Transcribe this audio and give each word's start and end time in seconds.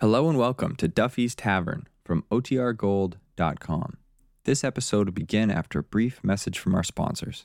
Hello 0.00 0.30
and 0.30 0.38
welcome 0.38 0.76
to 0.76 0.88
Duffy's 0.88 1.34
Tavern 1.34 1.86
from 2.06 2.24
OTRGold.com. 2.32 3.98
This 4.44 4.64
episode 4.64 5.08
will 5.08 5.12
begin 5.12 5.50
after 5.50 5.80
a 5.80 5.82
brief 5.82 6.24
message 6.24 6.58
from 6.58 6.74
our 6.74 6.82
sponsors. 6.82 7.44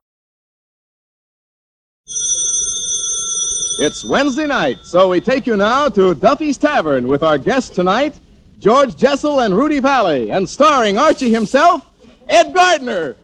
It's 3.79 4.03
Wednesday 4.03 4.45
night, 4.45 4.79
so 4.83 5.09
we 5.09 5.19
take 5.21 5.47
you 5.47 5.57
now 5.57 5.89
to 5.89 6.13
Duffy's 6.13 6.57
Tavern 6.57 7.07
with 7.07 7.23
our 7.23 7.37
guests 7.37 7.69
tonight, 7.69 8.19
George 8.59 8.95
Jessel 8.95 9.39
and 9.39 9.57
Rudy 9.57 9.79
Vallee, 9.79 10.29
and 10.29 10.47
starring 10.47 10.99
Archie 10.99 11.31
himself, 11.31 11.83
Ed 12.29 12.53
Gardner. 12.53 13.15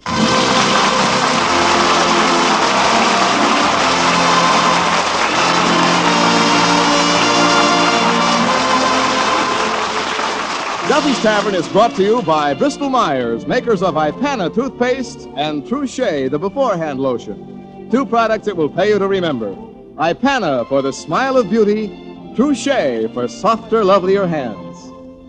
Duffy's 10.87 11.19
Tavern 11.21 11.53
is 11.53 11.67
brought 11.67 11.93
to 11.97 12.03
you 12.03 12.21
by 12.21 12.53
Bristol 12.53 12.89
Myers, 12.89 13.45
makers 13.45 13.83
of 13.83 13.95
Ipana 13.95 14.51
toothpaste 14.55 15.27
and 15.35 15.63
Trushay, 15.63 16.31
the 16.31 16.39
beforehand 16.39 16.99
lotion. 16.99 17.66
Two 17.89 18.05
products 18.05 18.47
it 18.47 18.57
will 18.57 18.69
pay 18.69 18.89
you 18.89 18.99
to 18.99 19.07
remember. 19.07 19.55
Ipana 19.95 20.67
for 20.67 20.81
the 20.81 20.91
smile 20.91 21.37
of 21.37 21.49
beauty, 21.49 21.87
Trushay 22.35 23.13
for 23.13 23.29
softer, 23.29 23.83
lovelier 23.85 24.27
hands. 24.27 24.77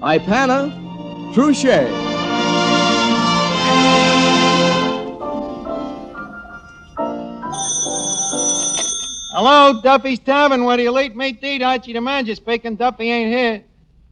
Ipana, 0.03 0.73
Trushay. 1.35 1.87
Hello, 9.31 9.81
Duffy's 9.81 10.19
Tavern. 10.19 10.65
Where 10.65 10.77
do 10.77 10.83
you 10.83 10.91
late 10.91 11.15
meet 11.15 11.43
eat? 11.45 11.63
Archie 11.63 11.93
the 11.93 12.01
manager 12.01 12.35
speaking. 12.35 12.75
Duffy 12.75 13.09
ain't 13.09 13.33
here. 13.33 13.63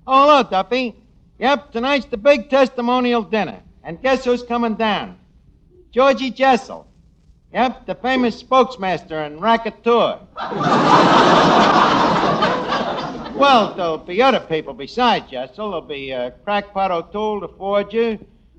Oh, 0.06 0.20
hello, 0.20 0.42
Duffy. 0.44 0.94
Yep, 1.41 1.72
tonight's 1.72 2.06
the 2.06 2.17
big 2.17 2.48
testimonial 2.48 3.22
dinner. 3.22 3.61
And 3.83 4.00
guess 4.00 4.24
who's 4.24 4.44
coming 4.44 4.77
down? 4.77 5.19
Georgie 5.91 6.30
Jessel. 6.30 6.86
Yep, 7.56 7.86
the 7.86 7.94
famous 7.94 8.42
spokesmaster 8.42 9.24
and 9.24 9.40
racketeur. 9.40 10.20
well, 13.34 13.74
there'll 13.74 13.96
be 13.96 14.20
other 14.20 14.40
people 14.40 14.74
besides 14.74 15.30
Jessel. 15.30 15.70
There'll 15.70 15.80
be 15.80 16.12
uh, 16.12 16.33
Crackpot 16.45 16.90
O'Toole, 16.90 17.40
the 17.40 17.48
forger, 17.48 18.18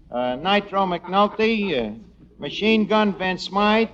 uh, 0.09 0.37
Nitro 0.37 0.87
McNulty, 0.87 1.77
uh, 1.77 1.91
Machine 2.39 2.87
Gun 2.87 3.13
Van 3.13 3.37
Smythe, 3.37 3.89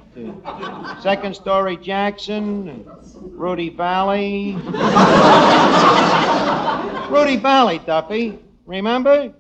uh, 0.46 1.02
Second 1.02 1.36
Story 1.36 1.76
Jackson, 1.76 2.88
uh, 2.90 2.96
Rudy 3.24 3.72
Vallee. 3.72 4.54
Rudy 7.12 7.36
Vallee, 7.36 7.80
Duffy. 7.80 8.40
Remember? 8.66 9.34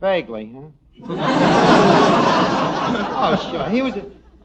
Vaguely, 0.00 0.52
huh? 0.54 0.68
oh, 3.16 3.48
sure. 3.50 3.68
He 3.68 3.82
was 3.82 3.96
a 3.96 4.04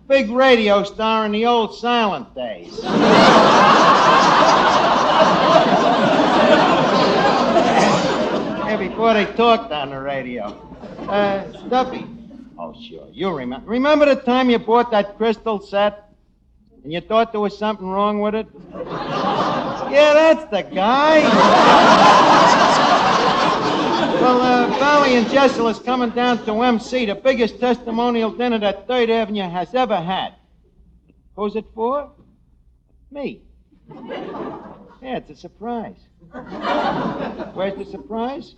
big 0.09 0.30
radio 0.31 0.84
star 0.84 1.25
in 1.28 1.31
the 1.31 1.46
old 1.46 1.75
silent 1.75 2.34
days. 2.34 2.80
yeah, 8.66 8.75
before 8.78 9.14
they 9.14 9.25
talked 9.25 9.72
on 9.72 9.92
the 9.92 10.00
radio. 10.00 10.46
Uh. 11.08 11.46
Oh, 12.58 12.75
sure. 12.81 13.08
You 13.14 13.30
remember. 13.30 13.69
Remember 13.69 14.06
the 14.08 14.16
time 14.16 14.50
you 14.50 14.58
bought 14.58 14.90
that 14.92 15.16
crystal 15.16 15.62
set? 15.62 16.09
And 16.84 16.92
you 16.92 17.02
thought 17.02 17.31
there 17.31 17.40
was 17.42 17.56
something 17.58 17.88
wrong 17.88 18.19
with 18.19 18.34
it? 18.36 18.48
yeah, 18.74 20.14
that's 20.14 20.50
the 20.50 20.64
guy. 20.64 21.19
Well, 24.22 24.41
uh, 24.41 24.68
Vallee 24.80 25.16
and 25.16 25.30
Jessel 25.30 25.69
is 25.69 25.80
coming 25.80 26.09
down 26.09 26.44
to 26.44 26.62
MC, 26.62 27.06
the 27.06 27.16
biggest 27.16 27.57
testimonial 27.57 28.31
dinner 28.31 28.59
that 28.59 28.85
Third 28.85 29.09
Avenue 29.09 29.50
has 29.50 29.74
ever 29.74 29.96
had. 29.96 30.34
Who's 31.38 31.56
it 31.56 31.63
for? 31.74 32.12
Me. 33.12 33.41
Yeah, 33.90 35.18
it's 35.18 35.30
a 35.30 35.35
surprise. 35.38 35.96
Where's 37.53 37.78
the 37.78 37.85
surprise? 37.90 38.56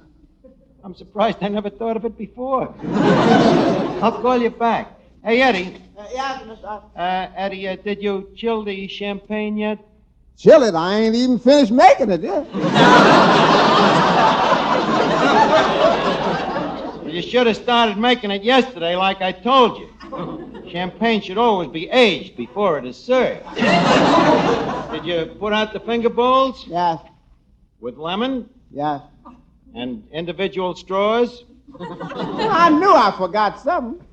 I'm 0.83 0.95
surprised 0.95 1.37
I 1.41 1.49
never 1.49 1.69
thought 1.69 1.95
of 1.95 2.05
it 2.05 2.17
before. 2.17 2.73
I'll 4.01 4.19
call 4.19 4.41
you 4.41 4.49
back. 4.49 4.99
Hey, 5.23 5.43
Eddie. 5.43 5.79
Uh, 5.95 6.07
yes, 6.11 6.41
Mr. 6.41 6.83
Uh, 6.95 7.27
Eddie, 7.35 7.67
uh, 7.67 7.75
did 7.75 8.01
you 8.01 8.31
chill 8.35 8.63
the 8.63 8.87
champagne 8.87 9.57
yet? 9.57 9.77
Chill 10.37 10.63
it. 10.63 10.73
I 10.73 11.01
ain't 11.01 11.13
even 11.13 11.37
finished 11.37 11.71
making 11.71 12.09
it 12.09 12.21
yet. 12.21 12.47
Well, 15.21 17.09
you 17.09 17.21
should 17.21 17.47
have 17.47 17.57
started 17.57 17.97
making 17.97 18.31
it 18.31 18.43
yesterday, 18.43 18.95
like 18.95 19.21
I 19.21 19.31
told 19.31 19.77
you. 19.79 19.89
Champagne 20.71 21.21
should 21.21 21.37
always 21.37 21.69
be 21.69 21.89
aged 21.89 22.35
before 22.37 22.77
it 22.77 22.85
is 22.85 22.95
served. 22.97 23.43
Did 23.55 25.05
you 25.05 25.25
put 25.39 25.53
out 25.53 25.73
the 25.73 25.79
finger 25.79 26.09
bowls 26.09 26.65
yes, 26.67 26.99
with 27.79 27.97
lemon 27.97 28.49
yes. 28.71 29.01
and 29.75 30.03
individual 30.11 30.75
straws? 30.75 31.43
I 31.79 32.69
knew 32.69 32.93
I 32.93 33.13
forgot 33.17 33.59
something. 33.59 34.05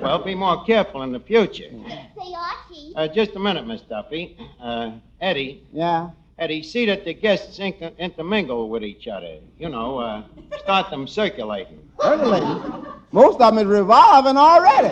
Well, 0.00 0.22
be 0.24 0.34
more 0.34 0.64
careful 0.64 1.02
in 1.02 1.12
the 1.12 1.20
future. 1.20 1.70
Say, 1.70 2.34
Archie. 2.34 2.92
Uh, 2.96 3.08
just 3.08 3.34
a 3.36 3.38
minute, 3.38 3.66
Miss 3.66 3.80
Duffy. 3.82 4.36
Uh, 4.60 4.92
Eddie, 5.20 5.62
Yeah. 5.72 6.10
Eddie, 6.38 6.62
see 6.62 6.86
that 6.86 7.04
the 7.04 7.14
guests 7.14 7.58
inter- 7.58 7.90
intermingle 7.98 8.68
with 8.68 8.84
each 8.84 9.08
other. 9.08 9.38
You 9.58 9.68
know, 9.68 9.98
uh, 9.98 10.22
start 10.58 10.88
them 10.90 11.06
circulating. 11.08 11.80
Certainly. 12.00 12.40
Most 13.10 13.40
of 13.40 13.56
them 13.56 13.58
is 13.58 13.64
revolving 13.64 14.36
already. 14.36 14.88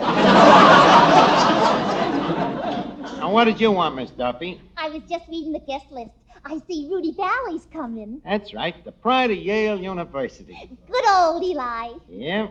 Now, 3.17 3.31
what 3.31 3.45
did 3.45 3.61
you 3.61 3.71
want, 3.71 3.95
Miss 3.95 4.09
Duffy? 4.11 4.61
I 4.75 4.89
was 4.89 5.01
just 5.09 5.27
reading 5.29 5.53
the 5.53 5.59
guest 5.59 5.85
list. 5.89 6.11
I 6.45 6.59
see 6.67 6.87
Rudy 6.89 7.13
Vallee's 7.13 7.65
coming. 7.71 8.21
That's 8.23 8.53
right, 8.53 8.83
the 8.85 8.91
pride 8.91 9.31
of 9.31 9.37
Yale 9.37 9.79
University. 9.79 10.69
Good 10.89 11.05
old 11.09 11.43
Eli. 11.43 11.93
Yeah, 12.09 12.47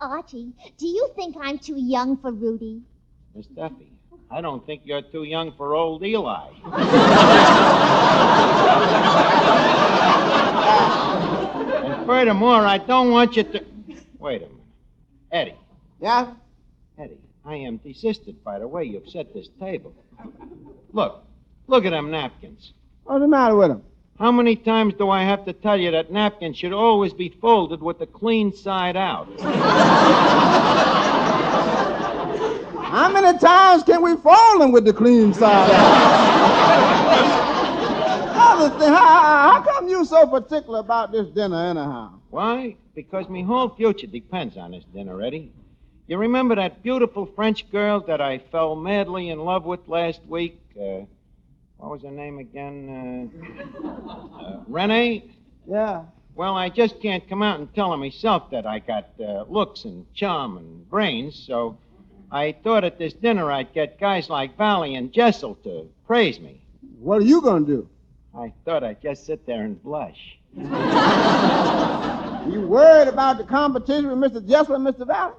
Archie, 0.00 0.52
do 0.76 0.86
you 0.86 1.08
think 1.14 1.36
I'm 1.40 1.58
too 1.58 1.76
young 1.78 2.16
for 2.16 2.32
Rudy? 2.32 2.82
Miss 3.34 3.46
Duffy. 3.46 3.91
I 4.32 4.40
don't 4.40 4.64
think 4.64 4.82
you're 4.84 5.02
too 5.02 5.24
young 5.24 5.52
for 5.52 5.74
old 5.74 6.02
Eli. 6.02 6.48
and 11.84 12.06
furthermore, 12.06 12.66
I 12.66 12.78
don't 12.78 13.10
want 13.10 13.36
you 13.36 13.42
to. 13.44 13.64
Wait 14.18 14.36
a 14.42 14.46
minute. 14.46 14.56
Eddie, 15.30 15.54
Yeah? 16.00 16.32
Eddie, 16.98 17.18
I 17.44 17.56
am 17.56 17.76
desisted 17.78 18.42
by 18.44 18.58
the 18.58 18.66
way 18.66 18.84
you've 18.84 19.08
set 19.08 19.34
this 19.34 19.48
table. 19.60 19.94
Look, 20.92 21.24
look 21.66 21.84
at 21.84 21.90
them 21.90 22.10
napkins. 22.10 22.72
What's 23.04 23.20
the 23.20 23.28
matter 23.28 23.56
with 23.56 23.68
them? 23.68 23.82
How 24.18 24.30
many 24.30 24.56
times 24.56 24.94
do 24.94 25.10
I 25.10 25.24
have 25.24 25.44
to 25.46 25.52
tell 25.52 25.78
you 25.80 25.90
that 25.90 26.12
napkins 26.12 26.56
should 26.56 26.72
always 26.72 27.12
be 27.12 27.28
folded 27.28 27.82
with 27.82 27.98
the 27.98 28.06
clean 28.06 28.54
side 28.54 28.96
out? 28.96 29.28
How 32.92 33.10
many 33.10 33.38
times 33.38 33.82
can 33.84 34.02
we 34.02 34.16
fall 34.16 34.60
in 34.60 34.70
with 34.70 34.84
the 34.84 34.92
clean 34.92 35.32
side 35.32 35.70
out? 35.72 37.32
another 38.62 38.78
thing, 38.78 38.88
how, 38.92 39.52
how 39.52 39.62
come 39.62 39.88
you 39.88 40.04
so 40.04 40.26
particular 40.26 40.80
about 40.80 41.10
this 41.10 41.28
dinner 41.28 41.70
anyhow? 41.70 42.12
Why? 42.28 42.76
Because 42.94 43.28
my 43.30 43.40
whole 43.40 43.70
future 43.70 44.06
depends 44.06 44.58
on 44.58 44.72
this 44.72 44.84
dinner, 44.92 45.22
Eddie. 45.22 45.52
You 46.06 46.18
remember 46.18 46.54
that 46.56 46.82
beautiful 46.82 47.24
French 47.34 47.70
girl 47.70 48.00
that 48.00 48.20
I 48.20 48.38
fell 48.50 48.76
madly 48.76 49.30
in 49.30 49.38
love 49.38 49.64
with 49.64 49.80
last 49.88 50.20
week? 50.28 50.60
Uh, 50.76 51.06
what 51.78 51.92
was 51.92 52.02
her 52.02 52.10
name 52.10 52.38
again? 52.40 53.32
Uh, 53.82 54.38
uh, 54.38 54.60
Renee? 54.68 55.24
Yeah. 55.66 56.02
Well, 56.34 56.56
I 56.56 56.68
just 56.68 57.00
can't 57.00 57.26
come 57.28 57.42
out 57.42 57.58
and 57.58 57.74
tell 57.74 57.90
her 57.92 57.96
myself 57.96 58.50
that 58.50 58.66
I 58.66 58.80
got 58.80 59.08
uh, 59.18 59.44
looks 59.48 59.84
and 59.84 60.12
charm 60.14 60.58
and 60.58 60.88
brains, 60.90 61.36
so 61.46 61.78
I 62.32 62.52
thought 62.64 62.82
at 62.82 62.98
this 62.98 63.12
dinner 63.12 63.52
I'd 63.52 63.74
get 63.74 64.00
guys 64.00 64.30
like 64.30 64.56
Vallee 64.56 64.94
and 64.94 65.12
Jessel 65.12 65.56
to 65.64 65.88
praise 66.06 66.40
me. 66.40 66.62
What 66.98 67.20
are 67.20 67.26
you 67.26 67.42
going 67.42 67.66
to 67.66 67.72
do? 67.72 67.88
I 68.34 68.54
thought 68.64 68.82
I'd 68.82 69.02
just 69.02 69.26
sit 69.26 69.44
there 69.46 69.62
and 69.62 69.80
blush. 69.82 70.38
You 72.50 72.62
worried 72.62 73.06
about 73.06 73.38
the 73.38 73.44
competition 73.44 74.18
with 74.18 74.32
Mr. 74.32 74.44
Jessel 74.46 74.74
and 74.74 74.84
Mr. 74.84 75.06
Vallee? 75.06 75.34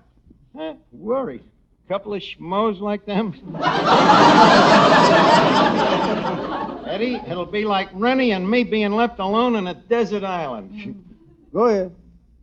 Huh? 0.56 0.76
Worried. 0.94 1.44
Couple 1.90 2.14
of 2.14 2.22
schmoes 2.22 2.80
like 2.80 3.06
them. 3.06 3.34
Eddie, 6.88 7.16
it'll 7.28 7.46
be 7.46 7.66
like 7.66 7.90
Rennie 7.92 8.32
and 8.32 8.50
me 8.50 8.64
being 8.64 8.94
left 8.94 9.20
alone 9.20 9.58
in 9.58 9.68
a 9.68 9.74
desert 9.74 10.24
island. 10.24 11.04
Go 11.54 11.66
ahead. 11.66 11.94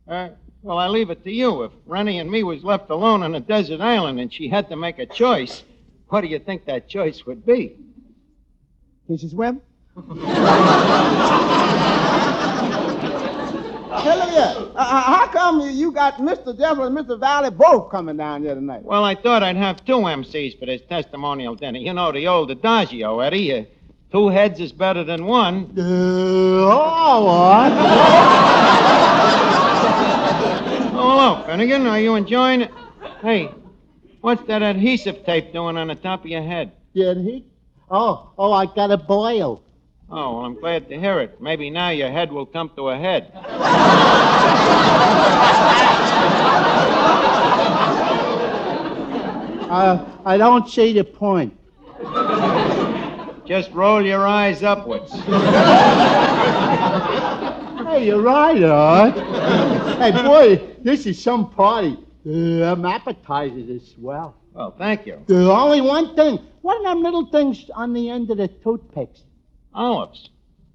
Uh, 0.06 0.28
well, 0.62 0.78
I 0.78 0.88
leave 0.88 1.10
it 1.10 1.24
to 1.24 1.32
you. 1.32 1.62
If 1.62 1.72
Rennie 1.86 2.18
and 2.18 2.30
me 2.30 2.42
was 2.42 2.62
left 2.62 2.90
alone 2.90 3.22
on 3.22 3.34
a 3.34 3.40
desert 3.40 3.80
island 3.80 4.20
and 4.20 4.32
she 4.32 4.48
had 4.48 4.68
to 4.68 4.76
make 4.76 4.98
a 4.98 5.06
choice, 5.06 5.62
what 6.08 6.20
do 6.20 6.26
you 6.26 6.38
think 6.38 6.66
that 6.66 6.88
choice 6.88 7.24
would 7.26 7.46
be? 7.46 7.76
Can 9.06 9.18
she 9.18 9.28
swim? 9.28 9.60
Tell 14.02 14.18
me 14.26 14.34
that. 14.34 14.56
Uh, 14.56 14.72
uh, 14.76 15.02
how 15.02 15.26
come 15.28 15.60
you, 15.60 15.68
you 15.70 15.92
got 15.92 16.14
Mr. 16.18 16.56
Jessel 16.56 16.84
and 16.84 16.96
Mr. 16.96 17.18
Vallee 17.18 17.50
both 17.50 17.90
coming 17.90 18.16
down 18.16 18.42
here 18.42 18.54
tonight? 18.54 18.82
Well, 18.82 19.04
I 19.04 19.14
thought 19.14 19.42
I'd 19.42 19.56
have 19.56 19.84
two 19.84 19.96
MCs 19.98 20.58
for 20.58 20.66
this 20.66 20.80
testimonial 20.88 21.54
dinner. 21.56 21.78
You 21.78 21.92
know 21.92 22.12
the 22.12 22.28
old 22.28 22.50
adagio, 22.50 23.20
Eddie. 23.20 23.52
Uh, 23.52 23.64
two 24.12 24.28
heads 24.28 24.60
is 24.60 24.72
better 24.72 25.04
than 25.04 25.26
one. 25.26 25.74
Uh, 25.76 26.66
all 26.66 27.26
right. 27.26 27.72
Oh, 27.72 28.86
hello, 31.10 31.42
Finnegan. 31.44 31.88
Are 31.88 31.98
you 31.98 32.14
enjoying 32.14 32.60
it? 32.60 32.70
Hey, 33.20 33.52
what's 34.20 34.44
that 34.44 34.62
adhesive 34.62 35.26
tape 35.26 35.52
doing 35.52 35.76
on 35.76 35.88
the 35.88 35.96
top 35.96 36.20
of 36.20 36.30
your 36.30 36.42
head? 36.42 36.70
Did 36.94 37.16
he? 37.18 37.44
Oh, 37.90 38.30
oh, 38.38 38.52
I 38.52 38.66
got 38.66 38.92
a 38.92 38.96
boil. 38.96 39.60
Oh, 40.08 40.36
well, 40.36 40.44
I'm 40.44 40.54
glad 40.54 40.88
to 40.88 41.00
hear 41.00 41.18
it. 41.18 41.40
Maybe 41.40 41.68
now 41.68 41.90
your 41.90 42.10
head 42.10 42.30
will 42.30 42.46
come 42.46 42.70
to 42.76 42.90
a 42.90 42.96
head. 42.96 43.32
Uh, 49.70 50.04
I 50.24 50.36
don't 50.36 50.68
see 50.68 50.92
the 50.92 51.04
point. 51.04 51.56
Just 53.46 53.70
roll 53.70 54.04
your 54.04 54.26
eyes 54.26 54.64
upwards. 54.64 55.12
Hey, 57.90 58.06
you're 58.06 58.22
right, 58.22 58.62
all 58.62 59.10
right. 59.10 60.12
hey, 60.12 60.22
boy, 60.22 60.69
this 60.82 61.06
is 61.06 61.22
some 61.22 61.50
party. 61.50 61.98
Uh, 62.26 62.30
them 62.30 62.84
appetizers 62.84 63.68
is 63.68 63.92
swell. 63.92 64.36
Well, 64.52 64.74
thank 64.76 65.06
you. 65.06 65.22
There's 65.26 65.48
only 65.48 65.80
one 65.80 66.14
thing. 66.16 66.38
What 66.62 66.78
are 66.78 66.94
them 66.94 67.02
little 67.02 67.26
things 67.26 67.70
on 67.74 67.92
the 67.92 68.10
end 68.10 68.30
of 68.30 68.38
the 68.38 68.48
toothpicks? 68.48 69.22
Olives. 69.74 70.30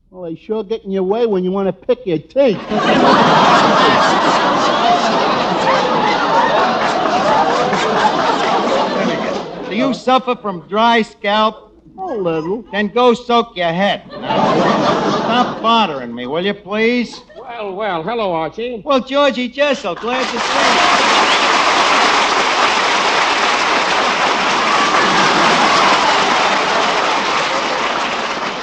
Well, 0.09 0.23
they 0.23 0.35
sure 0.35 0.63
get 0.63 0.83
in 0.83 0.91
your 0.91 1.03
way 1.03 1.25
when 1.25 1.43
you 1.43 1.51
want 1.51 1.67
to 1.67 1.73
pick 1.73 2.05
your 2.05 2.19
teeth. 2.19 2.57
Do 9.69 9.75
you 9.75 9.93
suffer 9.93 10.35
from 10.35 10.61
dry 10.69 11.01
scalp? 11.01 11.73
A 11.97 12.05
little. 12.05 12.61
Then 12.71 12.87
go 12.87 13.13
soak 13.13 13.57
your 13.57 13.73
head. 13.73 14.09
Now, 14.09 15.11
stop 15.11 15.61
bothering 15.61 16.15
me, 16.15 16.27
will 16.27 16.45
you, 16.45 16.53
please? 16.53 17.21
Well, 17.47 17.75
well, 17.75 18.01
hello, 18.01 18.33
Archie. 18.33 18.81
Well, 18.83 19.01
Georgie 19.01 19.47
Jessel, 19.47 19.93
glad 19.93 20.23
to 20.23 20.29
see 20.31 20.35
you. 20.35 20.95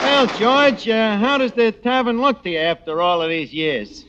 Well, 0.02 0.26
George, 0.37 0.88
uh, 0.88 1.17
how 1.17 1.38
does 1.38 1.52
the 1.52 1.70
tavern 1.70 2.20
look 2.20 2.43
to 2.43 2.50
you 2.50 2.58
after 2.58 3.00
all 3.00 3.23
of 3.23 3.31
these 3.31 3.52
years? 3.55 4.05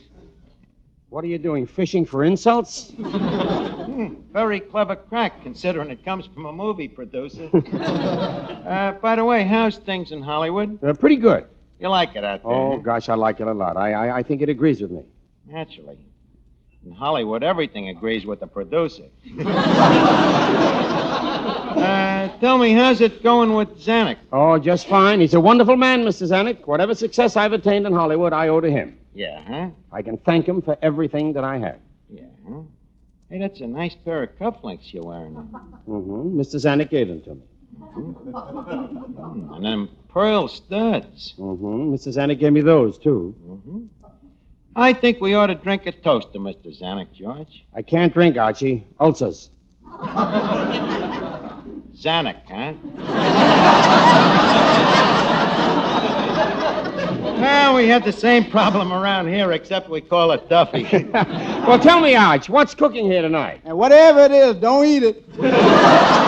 What 1.08 1.22
are 1.22 1.28
you 1.28 1.38
doing, 1.38 1.66
fishing 1.66 2.04
for 2.04 2.24
insults? 2.24 2.90
Very 2.98 4.58
clever 4.58 4.96
crack, 4.96 5.40
considering 5.44 5.90
it 5.90 6.04
comes 6.04 6.26
from 6.26 6.46
a 6.46 6.52
movie 6.52 6.88
producer. 6.88 7.48
uh, 8.66 8.92
by 9.00 9.14
the 9.14 9.24
way, 9.24 9.44
how's 9.44 9.76
things 9.76 10.10
in 10.10 10.20
Hollywood? 10.20 10.82
Uh, 10.82 10.94
pretty 10.94 11.16
good. 11.16 11.46
You 11.78 11.88
like 11.88 12.14
it 12.16 12.24
out 12.24 12.42
there? 12.42 12.52
Oh, 12.52 12.78
gosh, 12.78 13.08
I 13.08 13.14
like 13.14 13.40
it 13.40 13.46
a 13.46 13.52
lot. 13.52 13.76
I, 13.76 13.92
I, 13.92 14.18
I 14.18 14.22
think 14.22 14.42
it 14.42 14.48
agrees 14.48 14.80
with 14.80 14.90
me. 14.90 15.02
Naturally. 15.46 15.98
In 16.86 16.92
Hollywood, 16.92 17.42
everything 17.42 17.88
agrees 17.88 18.26
with 18.26 18.40
the 18.40 18.46
producer. 18.46 19.04
uh, 21.76 22.28
tell 22.38 22.58
me, 22.58 22.72
how's 22.72 23.00
it 23.00 23.22
going 23.22 23.54
with 23.54 23.70
Zanuck? 23.78 24.18
Oh, 24.32 24.58
just 24.58 24.86
fine. 24.86 25.20
He's 25.20 25.32
a 25.34 25.40
wonderful 25.40 25.76
man, 25.76 26.04
Mr. 26.04 26.28
Zanuck. 26.28 26.66
Whatever 26.66 26.94
success 26.94 27.36
I've 27.36 27.54
attained 27.54 27.86
in 27.86 27.92
Hollywood, 27.94 28.34
I 28.34 28.48
owe 28.48 28.60
to 28.60 28.70
him. 28.70 28.98
Yeah, 29.14 29.42
huh? 29.46 29.70
I 29.92 30.02
can 30.02 30.18
thank 30.18 30.46
him 30.46 30.60
for 30.60 30.76
everything 30.82 31.32
that 31.34 31.44
I 31.44 31.58
have. 31.58 31.78
Yeah, 32.10 32.24
huh? 32.46 32.60
Hey, 33.30 33.38
that's 33.38 33.60
a 33.60 33.66
nice 33.66 33.94
pair 34.04 34.22
of 34.22 34.30
cufflinks 34.38 34.92
you're 34.92 35.04
wearing. 35.04 35.34
Mm-hmm. 35.34 36.38
Mr. 36.38 36.56
Zanuck 36.56 36.90
gave 36.90 37.08
them 37.08 37.22
to 37.22 37.34
me. 37.36 37.42
Hmm, 37.74 39.54
and 39.54 39.64
them 39.64 39.88
pearl 40.08 40.48
studs. 40.48 41.34
Mm-hmm. 41.38 41.94
Mr. 41.94 42.08
Zanuck 42.14 42.38
gave 42.38 42.52
me 42.52 42.60
those, 42.60 42.98
too. 42.98 43.34
Mm-hmm. 43.46 43.84
I 44.76 44.92
think 44.92 45.20
we 45.20 45.34
ought 45.34 45.46
to 45.48 45.54
drink 45.54 45.86
a 45.86 45.92
toast 45.92 46.32
to 46.32 46.38
Mr. 46.38 46.76
Zanuck, 46.78 47.12
George. 47.12 47.64
I 47.74 47.82
can't 47.82 48.12
drink, 48.12 48.36
Archie. 48.36 48.86
Ulcers. 49.00 49.50
Zanuck, 51.94 52.42
huh? 52.48 52.74
well, 57.40 57.74
we 57.74 57.86
have 57.88 58.04
the 58.04 58.12
same 58.12 58.50
problem 58.50 58.92
around 58.92 59.28
here, 59.28 59.52
except 59.52 59.88
we 59.88 60.00
call 60.00 60.32
it 60.32 60.48
Duffy. 60.48 60.84
Well, 61.64 61.78
tell 61.78 61.98
me, 62.00 62.14
Arch, 62.14 62.50
what's 62.50 62.74
cooking 62.74 63.06
here 63.06 63.22
tonight? 63.22 63.62
And 63.64 63.78
whatever 63.78 64.20
it 64.20 64.32
is, 64.32 64.56
don't 64.56 64.84
eat 64.84 65.02
it. 65.02 65.24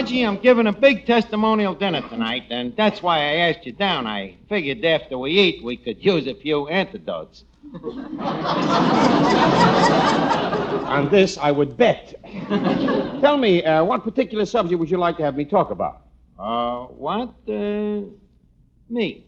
Georgie, 0.00 0.22
I'm 0.22 0.38
giving 0.38 0.66
a 0.66 0.72
big 0.72 1.04
testimonial 1.04 1.74
dinner 1.74 2.00
tonight, 2.08 2.44
and 2.48 2.74
that's 2.74 3.02
why 3.02 3.18
I 3.18 3.50
asked 3.50 3.66
you 3.66 3.72
down. 3.72 4.06
I 4.06 4.34
figured 4.48 4.82
after 4.82 5.18
we 5.18 5.32
eat, 5.32 5.62
we 5.62 5.76
could 5.76 6.02
use 6.02 6.26
a 6.26 6.34
few 6.34 6.68
antidotes. 6.68 7.44
On 10.88 11.10
this, 11.10 11.36
I 11.36 11.50
would 11.50 11.76
bet. 11.76 12.14
tell 13.20 13.36
me, 13.36 13.62
uh, 13.62 13.84
what 13.84 14.02
particular 14.02 14.46
subject 14.46 14.80
would 14.80 14.90
you 14.90 14.96
like 14.96 15.18
to 15.18 15.22
have 15.22 15.36
me 15.36 15.44
talk 15.44 15.70
about? 15.70 16.00
Uh, 16.38 16.84
what? 16.86 17.34
Uh, 17.46 18.00
me. 18.88 19.26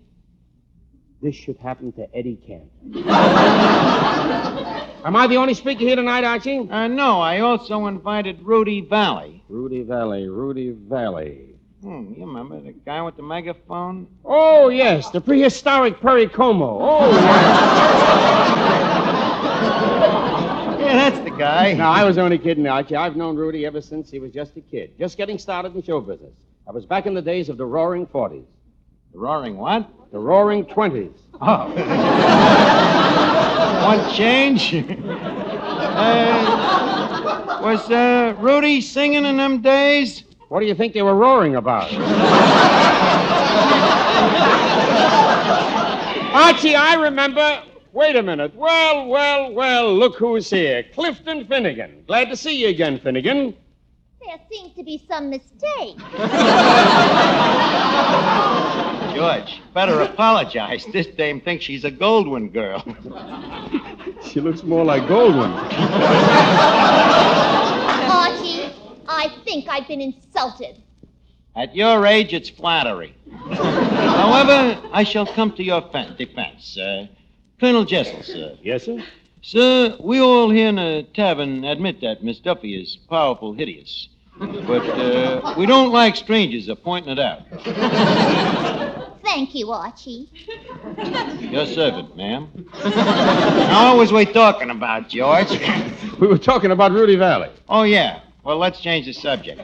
This 1.22 1.36
should 1.36 1.56
happen 1.58 1.92
to 1.92 2.08
Eddie 2.16 2.36
Cantor. 2.44 2.66
Am 5.04 5.14
I 5.16 5.26
the 5.28 5.36
only 5.36 5.54
speaker 5.54 5.80
here 5.80 5.94
tonight, 5.96 6.24
Archie? 6.24 6.58
Uh, 6.68 6.88
no, 6.88 7.20
I 7.20 7.40
also 7.40 7.86
invited 7.86 8.40
Rudy 8.42 8.80
Vallee. 8.80 9.42
Rudy 9.48 9.82
Vallee, 9.84 10.26
Rudy 10.28 10.70
Vallee. 10.76 11.50
Hmm, 11.82 12.12
you 12.16 12.26
remember 12.26 12.60
the 12.60 12.72
guy 12.72 13.02
with 13.02 13.16
the 13.16 13.22
megaphone? 13.22 14.06
Oh, 14.24 14.68
yes, 14.68 15.10
the 15.10 15.20
prehistoric 15.20 16.00
Perry 16.00 16.28
Como. 16.28 16.78
Oh, 16.80 17.10
yes. 17.10 17.68
Yeah, 20.82 21.10
that's 21.10 21.20
the 21.24 21.30
guy. 21.30 21.72
No, 21.74 21.84
I 21.84 22.04
was 22.04 22.18
only 22.18 22.36
kidding, 22.38 22.66
Archie. 22.66 22.96
I've 22.96 23.16
known 23.16 23.36
Rudy 23.36 23.64
ever 23.64 23.80
since 23.80 24.10
he 24.10 24.18
was 24.18 24.32
just 24.32 24.56
a 24.56 24.60
kid, 24.60 24.92
just 24.98 25.16
getting 25.16 25.38
started 25.38 25.74
in 25.74 25.82
show 25.82 26.00
business. 26.00 26.32
I 26.68 26.72
was 26.72 26.84
back 26.84 27.06
in 27.06 27.14
the 27.14 27.22
days 27.22 27.48
of 27.48 27.56
the 27.56 27.64
Roaring 27.64 28.06
Forties, 28.06 28.44
The 29.12 29.18
roaring 29.20 29.56
what? 29.56 29.88
The 30.12 30.18
Roaring 30.18 30.64
Twenties. 30.66 31.10
Oh. 31.40 31.68
One 33.84 34.14
change? 34.14 34.74
uh, 34.74 34.82
was 37.62 37.90
uh, 37.90 38.36
Rudy 38.38 38.80
singing 38.82 39.24
in 39.24 39.38
them 39.38 39.62
days? 39.62 40.24
What 40.48 40.60
do 40.60 40.66
you 40.66 40.74
think 40.74 40.92
they 40.92 41.02
were 41.02 41.16
roaring 41.16 41.56
about? 41.56 41.84
Archie, 46.34 46.76
I 46.76 46.94
remember. 46.94 47.62
Wait 47.92 48.16
a 48.16 48.22
minute. 48.22 48.54
Well, 48.54 49.06
well, 49.06 49.52
well, 49.52 49.94
look 49.94 50.16
who's 50.16 50.50
here. 50.50 50.84
Clifton 50.94 51.46
Finnegan. 51.46 52.04
Glad 52.06 52.28
to 52.28 52.36
see 52.36 52.54
you 52.60 52.68
again, 52.68 52.98
Finnegan. 53.00 53.54
There 54.24 54.38
seems 54.50 54.74
to 54.76 54.84
be 54.84 55.02
some 55.08 55.30
mistake. 55.30 55.96
George, 59.14 59.60
better 59.74 60.00
apologize. 60.00 60.84
This 60.92 61.06
dame 61.06 61.40
thinks 61.40 61.64
she's 61.64 61.84
a 61.84 61.90
Goldwyn 61.90 62.52
girl. 62.52 62.82
She 64.30 64.40
looks 64.40 64.62
more 64.62 64.84
like 64.84 65.02
Goldwyn. 65.02 65.50
Archie, 68.08 68.72
I 69.08 69.28
think 69.44 69.68
I've 69.68 69.86
been 69.88 70.00
insulted. 70.00 70.80
At 71.56 71.74
your 71.74 72.06
age, 72.06 72.32
it's 72.32 72.48
flattery. 72.48 73.14
However, 73.50 74.80
I 74.92 75.02
shall 75.04 75.26
come 75.26 75.52
to 75.52 75.62
your 75.62 75.82
fe- 75.92 76.14
defense. 76.16 76.78
Uh, 76.78 77.08
Colonel 77.60 77.84
Jessel, 77.84 78.22
sir. 78.22 78.56
Yes, 78.62 78.84
sir? 78.84 79.02
Sir, 79.42 79.96
we 80.00 80.20
all 80.20 80.50
here 80.50 80.68
in 80.68 80.76
the 80.76 81.04
tavern 81.14 81.64
admit 81.64 82.00
that 82.00 82.22
Miss 82.22 82.38
Duffy 82.38 82.80
is 82.80 82.96
powerful 83.10 83.52
hideous. 83.52 84.08
But 84.38 84.86
uh, 84.88 85.54
we 85.58 85.66
don't 85.66 85.90
like 85.92 86.16
strangers 86.16 86.68
a 86.68 86.76
pointing 86.76 87.12
it 87.12 87.18
out. 87.18 87.42
Thank 89.22 89.54
you, 89.54 89.70
Archie. 89.70 90.28
Your 91.40 91.66
servant, 91.66 92.16
ma'am. 92.16 92.50
now, 92.84 93.92
what 93.92 93.98
was 93.98 94.12
we 94.12 94.26
talking 94.26 94.70
about, 94.70 95.08
George? 95.08 95.50
We 96.18 96.26
were 96.26 96.38
talking 96.38 96.70
about 96.72 96.92
Rudy 96.92 97.16
Vallee. 97.16 97.50
Oh, 97.68 97.82
yeah. 97.84 98.20
Well, 98.44 98.58
let's 98.58 98.80
change 98.80 99.06
the 99.06 99.12
subject. 99.12 99.60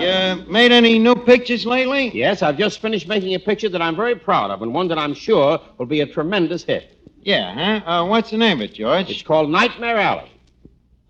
you 0.00 0.44
made 0.50 0.72
any 0.72 0.98
new 0.98 1.14
pictures 1.14 1.66
lately? 1.66 2.10
Yes, 2.16 2.42
I've 2.42 2.56
just 2.56 2.80
finished 2.80 3.06
making 3.06 3.34
a 3.34 3.38
picture 3.38 3.68
that 3.68 3.82
I'm 3.82 3.94
very 3.96 4.16
proud 4.16 4.50
of 4.50 4.62
and 4.62 4.72
one 4.72 4.88
that 4.88 4.98
I'm 4.98 5.12
sure 5.12 5.60
will 5.76 5.86
be 5.86 6.00
a 6.00 6.06
tremendous 6.06 6.64
hit. 6.64 6.96
Yeah, 7.22 7.80
huh? 7.82 7.90
Uh, 7.90 8.06
what's 8.06 8.30
the 8.30 8.38
name 8.38 8.62
of 8.62 8.70
it, 8.70 8.74
George? 8.74 9.10
It's 9.10 9.22
called 9.22 9.50
Nightmare 9.50 9.98
Alley. 9.98 10.30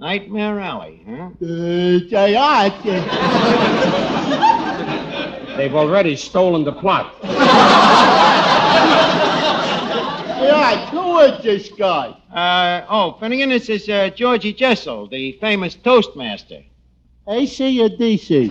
Nightmare 0.00 0.58
Alley, 0.58 1.04
huh? 1.08 1.30
Uh, 1.40 2.00
say, 2.10 2.34
Archie. 2.36 3.00
They've 5.60 5.74
already 5.74 6.16
stolen 6.16 6.64
the 6.64 6.72
plot. 6.72 7.16
Yeah, 10.40 10.90
who 10.90 11.18
is 11.18 11.42
this 11.44 11.68
guy? 11.68 12.16
Uh, 12.32 12.86
oh, 12.88 13.18
Finnegan, 13.20 13.50
this 13.50 13.68
is 13.68 13.86
uh, 13.90 14.08
Georgie 14.08 14.54
Jessel, 14.54 15.06
the 15.06 15.32
famous 15.32 15.74
Toastmaster. 15.74 16.62
AC 17.28 17.78
or 17.82 17.90
DC? 17.90 18.50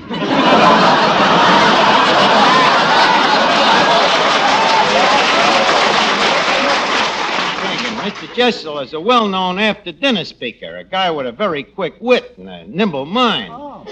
Finnegan, 7.60 7.99
Mr. 8.10 8.34
Jessel 8.34 8.80
is 8.80 8.94
a 8.94 9.00
well-known 9.00 9.60
after-dinner 9.60 10.26
speaker, 10.26 10.78
a 10.78 10.84
guy 10.84 11.12
with 11.12 11.28
a 11.28 11.32
very 11.32 11.62
quick 11.64 11.94
wit 12.00 12.34
and 12.40 12.50
a 12.50 12.66
nimble 12.66 13.06
mind. 13.06 13.54
Oh. 13.56 13.86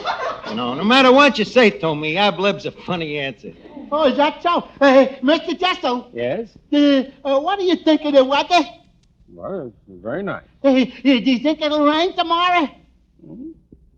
You 0.50 0.56
know, 0.56 0.74
no 0.74 0.84
matter 0.84 1.12
what 1.12 1.38
you 1.38 1.46
say 1.46 1.70
to 1.70 1.96
me, 1.96 2.18
Ablib's 2.18 2.66
a 2.66 2.72
funny 2.72 3.20
answer. 3.20 3.54
Oh, 3.92 4.08
is 4.08 4.18
that 4.18 4.42
so? 4.42 4.68
Uh, 4.82 5.06
Mr. 5.22 5.56
Jessel? 5.60 6.10
Yes? 6.16 6.50
uh, 6.74 7.04
uh, 7.24 7.40
what 7.40 7.60
do 7.60 7.66
you 7.66 7.76
think 7.76 8.06
of 8.06 8.14
the 8.14 8.24
weather? 8.24 8.62
Well, 9.32 9.72
it's 9.88 10.02
very 10.02 10.24
nice. 10.24 10.46
Uh, 10.64 10.70
uh, 10.70 10.74
do 10.74 11.12
you 11.32 11.38
think 11.38 11.62
it'll 11.62 11.86
rain 11.86 12.16
tomorrow? 12.16 12.70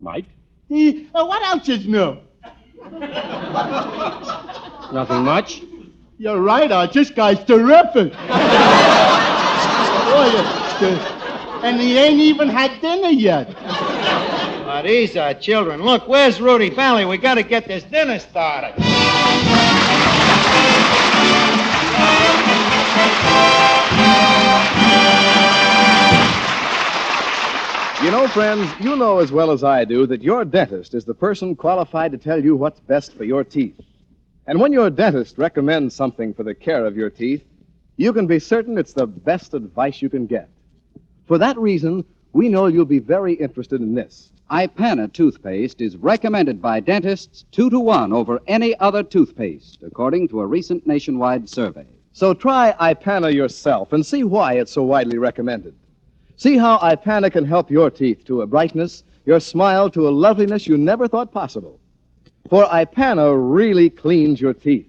Might. 0.02 0.26
Uh, 0.70 0.76
uh, 1.16 1.26
what 1.26 1.42
else 1.44 1.70
is 1.70 1.88
new? 1.88 2.18
Nothing 4.92 5.24
much. 5.24 5.62
You're 6.18 6.42
right, 6.42 6.70
Arch. 6.70 6.92
This 6.92 7.10
guy's 7.10 7.42
terrific. 7.46 8.12
Boy, 10.10 10.90
and 11.64 11.80
he 11.80 11.98
ain't 11.98 12.20
even 12.20 12.50
had 12.50 12.82
dinner 12.82 13.10
yet. 13.10 13.54
Uh, 13.60 14.82
these 14.82 15.16
are 15.18 15.34
children. 15.34 15.84
Look, 15.84 16.08
where's 16.08 16.40
Rudy 16.42 16.70
Vallee? 16.70 17.06
We 17.06 17.18
got 17.18 17.36
to 17.36 17.44
get 17.44 17.68
this 17.68 17.84
dinner 17.84 18.18
started. 18.20 18.74
You 28.04 28.12
know, 28.12 28.28
friends, 28.30 28.72
you 28.80 28.96
know 28.96 29.20
as 29.20 29.32
well 29.32 29.52
as 29.52 29.64
I 29.64 29.86
do 29.86 30.08
that 30.08 30.24
your 30.24 30.46
dentist 30.46 30.94
is 30.94 31.06
the 31.06 31.14
person 31.14 31.56
qualified 31.56 32.12
to 32.14 32.18
tell 32.18 32.44
you 32.44 32.56
what's 32.56 32.80
best 32.80 33.14
for 33.14 33.26
your 33.26 33.44
teeth. 33.44 33.80
And 34.48 34.60
when 34.60 34.72
your 34.72 34.90
dentist 34.90 35.38
recommends 35.38 35.94
something 35.94 36.34
for 36.34 36.44
the 36.44 36.56
care 36.56 36.86
of 36.86 36.96
your 36.96 37.10
teeth, 37.10 37.44
you 38.00 38.14
can 38.14 38.26
be 38.26 38.40
certain 38.40 38.78
it's 38.78 38.94
the 38.94 39.06
best 39.06 39.54
advice 39.54 40.02
you 40.02 40.10
can 40.10 40.26
get. 40.26 40.48
For 41.28 41.38
that 41.38 41.58
reason, 41.58 42.06
we 42.32 42.48
know 42.48 42.68
you'll 42.68 42.86
be 42.86 43.00
very 43.00 43.34
interested 43.34 43.82
in 43.82 43.94
this. 43.94 44.32
Ipana 44.50 45.12
toothpaste 45.12 45.82
is 45.82 45.98
recommended 45.98 46.62
by 46.62 46.80
dentists 46.80 47.44
two 47.52 47.70
to 47.70 47.78
one 47.78 48.14
over 48.14 48.40
any 48.48 48.74
other 48.80 49.04
toothpaste, 49.04 49.80
according 49.84 50.30
to 50.30 50.40
a 50.40 50.46
recent 50.48 50.88
nationwide 50.88 51.50
survey. 51.50 51.86
So 52.14 52.34
try 52.34 52.74
Ipana 52.80 53.34
yourself 53.34 53.92
and 53.92 54.06
see 54.06 54.24
why 54.24 54.54
it's 54.54 54.72
so 54.72 54.84
widely 54.84 55.18
recommended. 55.18 55.76
See 56.38 56.58
how 56.58 56.78
Ipana 56.78 57.30
can 57.30 57.44
help 57.44 57.70
your 57.70 57.92
teeth 57.92 58.24
to 58.28 58.44
a 58.44 58.48
brightness, 58.48 59.04
your 59.26 59.42
smile 59.42 59.90
to 59.90 60.08
a 60.08 60.10
loveliness 60.10 60.68
you 60.68 60.78
never 60.78 61.10
thought 61.10 61.34
possible. 61.34 61.82
For 62.50 62.64
Ipana 62.64 63.36
really 63.38 63.90
cleans 63.90 64.40
your 64.40 64.54
teeth, 64.54 64.88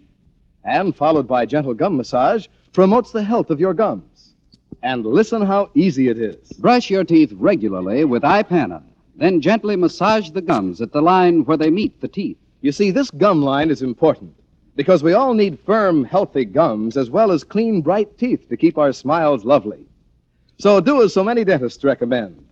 and 0.63 0.95
followed 0.95 1.27
by 1.27 1.45
gentle 1.45 1.75
gum 1.75 1.97
massage, 1.97 2.47
promotes 2.73 3.13
the 3.13 3.23
health 3.23 3.51
of 3.51 3.61
your 3.61 3.75
gums. 3.75 4.35
And 4.83 5.05
listen 5.05 5.43
how 5.43 5.71
easy 5.75 6.09
it 6.09 6.19
is. 6.19 6.53
Brush 6.55 6.91
your 6.91 7.05
teeth 7.05 7.33
regularly 7.35 8.05
with 8.05 8.23
Ipana, 8.23 8.83
then 9.17 9.41
gently 9.41 9.77
massage 9.77 10.31
the 10.31 10.41
gums 10.41 10.81
at 10.81 10.93
the 10.93 11.03
line 11.03 11.45
where 11.45 11.57
they 11.57 11.71
meet 11.71 12.01
the 12.01 12.09
teeth. 12.09 12.39
You 12.63 12.73
see, 12.73 12.91
this 12.91 13.11
gum 13.11 13.43
line 13.43 13.71
is 13.71 13.83
important 13.83 14.35
because 14.77 15.03
we 15.03 15.13
all 15.13 15.35
need 15.35 15.59
firm, 15.67 16.05
healthy 16.05 16.45
gums 16.45 16.97
as 16.97 17.11
well 17.11 17.31
as 17.33 17.45
clean, 17.45 17.83
bright 17.83 18.17
teeth 18.17 18.49
to 18.49 18.57
keep 18.57 18.79
our 18.79 18.93
smiles 18.93 19.45
lovely. 19.45 19.85
So 20.59 20.81
do 20.81 21.03
as 21.03 21.13
so 21.13 21.25
many 21.25 21.45
dentists 21.45 21.85
recommend. 21.85 22.47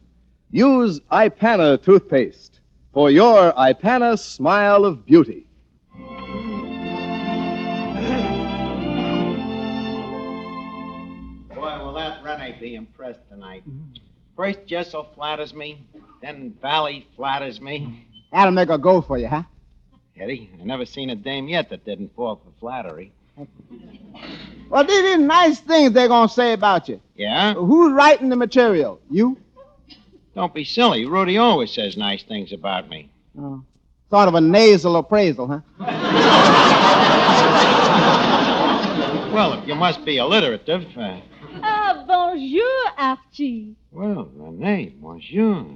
Use 0.51 1.01
Ipana 1.13 1.83
toothpaste 1.83 2.61
for 2.93 3.11
your 3.11 3.53
Ipana 3.53 4.19
smile 4.19 4.85
of 4.85 5.07
beauty. 5.07 5.48
Be 12.69 12.75
impressed 12.75 13.21
tonight. 13.31 13.63
First 14.37 14.67
Jessel 14.67 15.05
flatters 15.15 15.55
me, 15.55 15.87
then 16.21 16.55
Vallee 16.61 17.07
flatters 17.17 17.63
me. 17.63 18.05
That'll 18.31 18.53
make 18.53 18.69
her 18.69 18.77
go 18.77 19.01
for 19.01 19.17
you, 19.17 19.27
huh? 19.27 19.45
Eddie, 20.21 20.51
I 20.61 20.65
never 20.65 20.85
seen 20.85 21.09
a 21.09 21.17
dame 21.17 21.49
yet 21.49 21.71
that 21.71 21.87
didn't 21.87 22.15
fall 22.15 22.37
for 22.37 22.51
flattery. 22.61 23.11
Well, 24.69 24.85
these 24.85 25.15
are 25.15 25.17
nice 25.17 25.61
things 25.61 25.93
they're 25.93 26.09
going 26.09 26.29
to 26.29 26.35
say 26.35 26.53
about 26.53 26.91
you. 26.91 27.01
Yeah? 27.17 27.55
Who's 27.55 27.91
writing 27.95 28.29
the 28.29 28.37
material? 28.37 29.01
You? 29.11 29.39
Don't 30.35 30.53
be 30.53 30.65
silly. 30.65 31.07
Rudy 31.07 31.39
always 31.39 31.73
says 31.73 31.97
nice 31.97 32.23
things 32.23 32.53
about 32.53 32.91
me. 32.91 33.09
Oh. 33.41 33.65
Sort 34.11 34.29
of 34.29 34.35
a 34.35 34.43
nasal 34.43 34.97
appraisal, 34.97 35.47
huh? 35.47 35.61
Well, 39.33 39.53
if 39.55 39.67
you 39.67 39.75
must 39.75 40.05
be 40.05 40.19
alliterative. 40.19 40.85
Uh, 40.97 41.17
Ah, 41.63 41.78
bonjour, 42.09 42.65
Archie. 42.97 43.77
well, 43.93 44.29
Rene, 44.35 44.95
bonjour. 45.01 45.67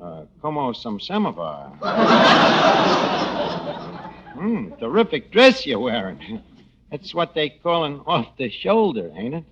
Uh, 0.00 0.24
como 0.40 0.72
some 0.72 1.00
samovar. 1.00 1.72
Hmm, 4.34 4.72
terrific 4.80 5.30
dress 5.30 5.64
you're 5.64 5.78
wearing. 5.78 6.42
That's 6.90 7.14
what 7.14 7.34
they 7.34 7.50
call 7.50 7.84
an 7.84 8.00
off 8.04 8.36
the 8.36 8.50
shoulder, 8.50 9.12
ain't 9.14 9.34
it? 9.36 9.44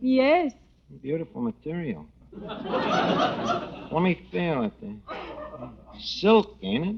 Yes. 0.00 0.52
Beautiful 1.02 1.42
material. 1.42 2.06
Let 2.40 4.00
me 4.02 4.14
feel 4.30 4.62
it. 4.62 4.72
Silk, 6.00 6.56
ain't 6.62 6.86
it? 6.86 6.96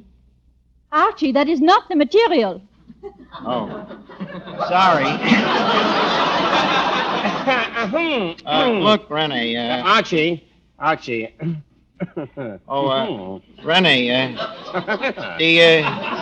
Archie, 0.93 1.33
that 1.33 1.49
is 1.49 1.63
not 1.63 1.89
the 1.89 1.97
material. 1.97 2.61
Oh, 3.47 3.87
sorry. 4.69 5.05
Uh, 8.47 8.71
look, 8.71 9.11
Rene. 9.11 9.57
Uh, 9.57 9.83
Archie. 9.83 10.45
Archie. 10.79 11.35
oh, 12.69 12.89
uh, 12.89 13.39
Rene. 13.65 14.11
Uh, 14.11 15.37
the. 15.39 15.63
Uh, 15.63 16.13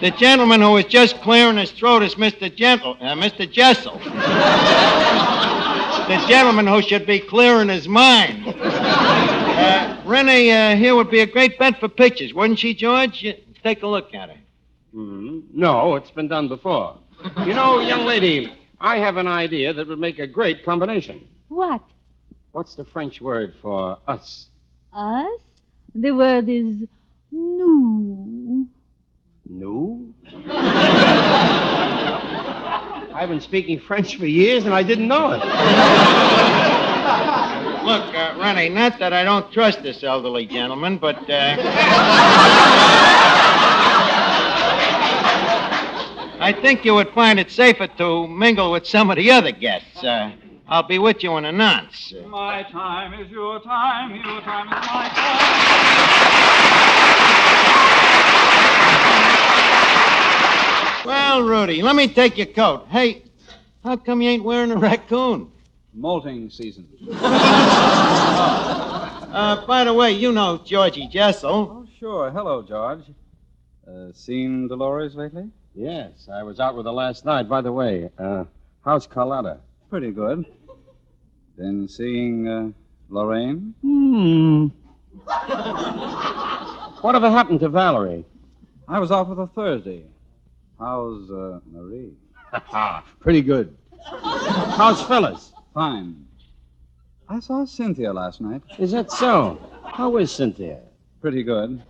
the 0.00 0.10
gentleman 0.12 0.60
who 0.60 0.72
was 0.72 0.84
just 0.86 1.20
clearing 1.20 1.56
his 1.58 1.70
throat 1.70 2.02
is 2.02 2.14
Mr. 2.14 2.54
Gentle, 2.54 2.96
uh, 3.00 3.14
Mr. 3.14 3.50
Jessel. 3.50 3.98
the 6.08 6.26
gentleman 6.26 6.66
who 6.66 6.82
should 6.82 7.06
be 7.06 7.20
clearing 7.20 7.68
his 7.68 7.86
mind. 7.86 8.44
Uh, 8.46 10.00
Rene 10.04 10.50
uh, 10.50 10.76
here 10.76 10.94
would 10.94 11.10
be 11.10 11.20
a 11.20 11.26
great 11.26 11.58
bet 11.58 11.78
for 11.78 11.88
pictures, 11.88 12.32
wouldn't 12.32 12.58
she, 12.58 12.74
George? 12.74 13.26
Take 13.62 13.82
a 13.82 13.86
look 13.86 14.14
at 14.14 14.30
her. 14.30 14.36
Hmm, 14.92 15.40
No, 15.52 15.94
it's 15.96 16.10
been 16.10 16.28
done 16.28 16.48
before. 16.48 16.98
You 17.46 17.54
know, 17.54 17.80
young 17.80 18.06
lady, 18.06 18.52
I 18.80 18.96
have 18.98 19.16
an 19.18 19.26
idea 19.28 19.72
that 19.72 19.86
would 19.88 19.98
make 19.98 20.18
a 20.18 20.26
great 20.26 20.64
combination. 20.64 21.28
What? 21.48 21.82
What's 22.52 22.74
the 22.74 22.84
French 22.84 23.20
word 23.20 23.54
for 23.62 23.98
us? 24.08 24.48
Us? 24.92 25.40
The 25.94 26.10
word 26.12 26.48
is 26.48 26.86
nous. 27.30 28.66
No? 29.48 30.14
I've 33.12 33.28
been 33.28 33.40
speaking 33.40 33.78
French 33.80 34.16
for 34.16 34.26
years 34.26 34.64
and 34.64 34.72
I 34.74 34.82
didn't 34.82 35.08
know 35.08 35.32
it. 35.32 35.40
Look, 37.84 38.14
uh, 38.14 38.34
Rennie, 38.38 38.68
not 38.68 38.98
that 38.98 39.12
I 39.12 39.24
don't 39.24 39.52
trust 39.52 39.82
this 39.82 40.02
elderly 40.04 40.46
gentleman, 40.46 40.98
but. 40.98 41.28
Uh, 41.28 41.56
I 46.40 46.54
think 46.54 46.86
you 46.86 46.94
would 46.94 47.10
find 47.10 47.38
it 47.38 47.50
safer 47.50 47.86
to 47.86 48.26
mingle 48.26 48.72
with 48.72 48.86
some 48.86 49.10
of 49.10 49.16
the 49.16 49.30
other 49.30 49.52
guests. 49.52 50.02
Uh, 50.02 50.32
I'll 50.66 50.82
be 50.82 50.98
with 50.98 51.22
you 51.22 51.36
in 51.36 51.44
a 51.44 51.52
nonce. 51.52 52.14
My 52.28 52.62
time 52.62 53.12
is 53.20 53.30
your 53.30 53.60
time, 53.60 54.14
your 54.14 54.40
time 54.40 54.66
is 54.66 54.88
my 54.88 55.08
time. 55.14 55.86
Well, 61.04 61.42
Rudy, 61.42 61.82
let 61.82 61.94
me 61.94 62.08
take 62.08 62.38
your 62.38 62.46
coat. 62.46 62.86
Hey, 62.88 63.22
how 63.84 63.96
come 63.96 64.22
you 64.22 64.30
ain't 64.30 64.42
wearing 64.42 64.70
a 64.70 64.76
raccoon? 64.76 65.50
Molting 65.92 66.48
season. 66.50 66.88
Uh, 69.30 69.64
by 69.64 69.84
the 69.84 69.94
way, 69.94 70.10
you 70.10 70.32
know 70.32 70.60
Georgie 70.64 71.06
Jessel. 71.06 71.50
Oh, 71.52 71.86
sure. 72.00 72.32
Hello, 72.32 72.62
George. 72.62 73.04
Uh, 73.86 74.08
seen 74.12 74.66
Dolores 74.66 75.14
lately? 75.14 75.48
Yes, 75.74 76.28
I 76.32 76.42
was 76.42 76.58
out 76.60 76.76
with 76.76 76.86
her 76.86 76.92
last 76.92 77.24
night. 77.24 77.48
By 77.48 77.60
the 77.60 77.72
way, 77.72 78.10
uh, 78.18 78.44
how's 78.84 79.06
Carlotta? 79.06 79.58
Pretty 79.88 80.10
good. 80.10 80.44
Been 81.56 81.88
seeing 81.88 82.48
uh, 82.48 82.70
Lorraine? 83.08 83.74
Hmm. 83.82 84.66
Whatever 87.02 87.30
happened 87.30 87.60
to 87.60 87.68
Valerie? 87.68 88.24
I 88.88 88.98
was 88.98 89.10
off 89.10 89.28
with 89.28 89.38
her 89.38 89.46
Thursday. 89.46 90.04
How's 90.78 91.30
uh, 91.30 91.60
Marie? 91.70 92.12
Pretty 93.20 93.42
good. 93.42 93.76
How's 94.04 95.02
Phyllis? 95.02 95.52
Fine. 95.72 96.26
I 97.28 97.38
saw 97.38 97.64
Cynthia 97.64 98.12
last 98.12 98.40
night. 98.40 98.62
Is 98.78 98.90
that 98.90 99.12
so? 99.12 99.60
How 99.84 100.16
is 100.16 100.32
Cynthia? 100.32 100.80
Pretty 101.20 101.44
good. 101.44 101.82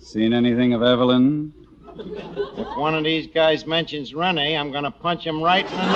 Seen 0.00 0.32
anything 0.32 0.72
of 0.72 0.82
Evelyn? 0.82 1.52
If 1.98 2.76
one 2.76 2.94
of 2.94 3.02
these 3.02 3.26
guys 3.26 3.66
mentions 3.66 4.14
Rennie, 4.14 4.56
I'm 4.56 4.70
going 4.70 4.84
to 4.84 4.90
punch 4.90 5.24
him 5.24 5.42
right 5.42 5.64
in 5.64 5.70
the 5.70 5.82
nose. 5.82 5.92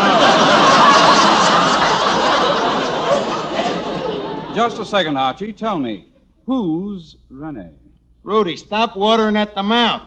Just 4.57 4.81
a 4.81 4.85
second, 4.85 5.17
Archie. 5.17 5.53
Tell 5.53 5.79
me, 5.79 6.09
who's 6.45 7.17
Renee? 7.31 7.71
Rudy, 8.25 8.57
stop 8.57 8.97
watering 8.97 9.37
at 9.37 9.55
the 9.55 9.63
mouth. 9.63 10.03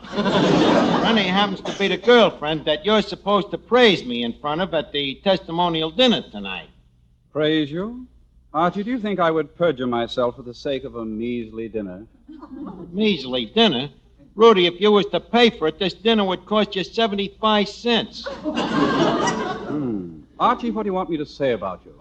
Rennie 1.01 1.23
happens 1.23 1.61
to 1.61 1.77
be 1.77 1.87
the 1.87 1.97
girlfriend 1.97 2.65
that 2.65 2.85
you're 2.85 3.01
supposed 3.01 3.51
to 3.51 3.57
praise 3.57 4.05
me 4.05 4.23
in 4.23 4.33
front 4.39 4.61
of 4.61 4.73
at 4.73 4.91
the 4.91 5.15
testimonial 5.23 5.91
dinner 5.91 6.21
tonight. 6.31 6.69
Praise 7.31 7.71
you? 7.71 8.07
Archie, 8.53 8.83
do 8.83 8.91
you 8.91 8.99
think 8.99 9.19
I 9.19 9.31
would 9.31 9.55
perjure 9.55 9.87
myself 9.87 10.37
for 10.37 10.43
the 10.43 10.53
sake 10.53 10.83
of 10.83 10.95
a 10.95 11.05
measly 11.05 11.67
dinner? 11.67 12.05
Measly 12.91 13.47
dinner? 13.47 13.89
Rudy, 14.35 14.65
if 14.65 14.81
you 14.81 14.91
was 14.91 15.05
to 15.07 15.21
pay 15.21 15.49
for 15.49 15.67
it, 15.69 15.79
this 15.79 15.93
dinner 15.93 16.25
would 16.25 16.45
cost 16.45 16.75
you 16.75 16.83
75 16.83 17.69
cents. 17.69 18.25
Hmm. 18.27 20.19
Archie, 20.37 20.71
what 20.71 20.83
do 20.83 20.87
you 20.89 20.93
want 20.93 21.09
me 21.09 21.15
to 21.15 21.25
say 21.25 21.53
about 21.53 21.81
you? 21.85 21.93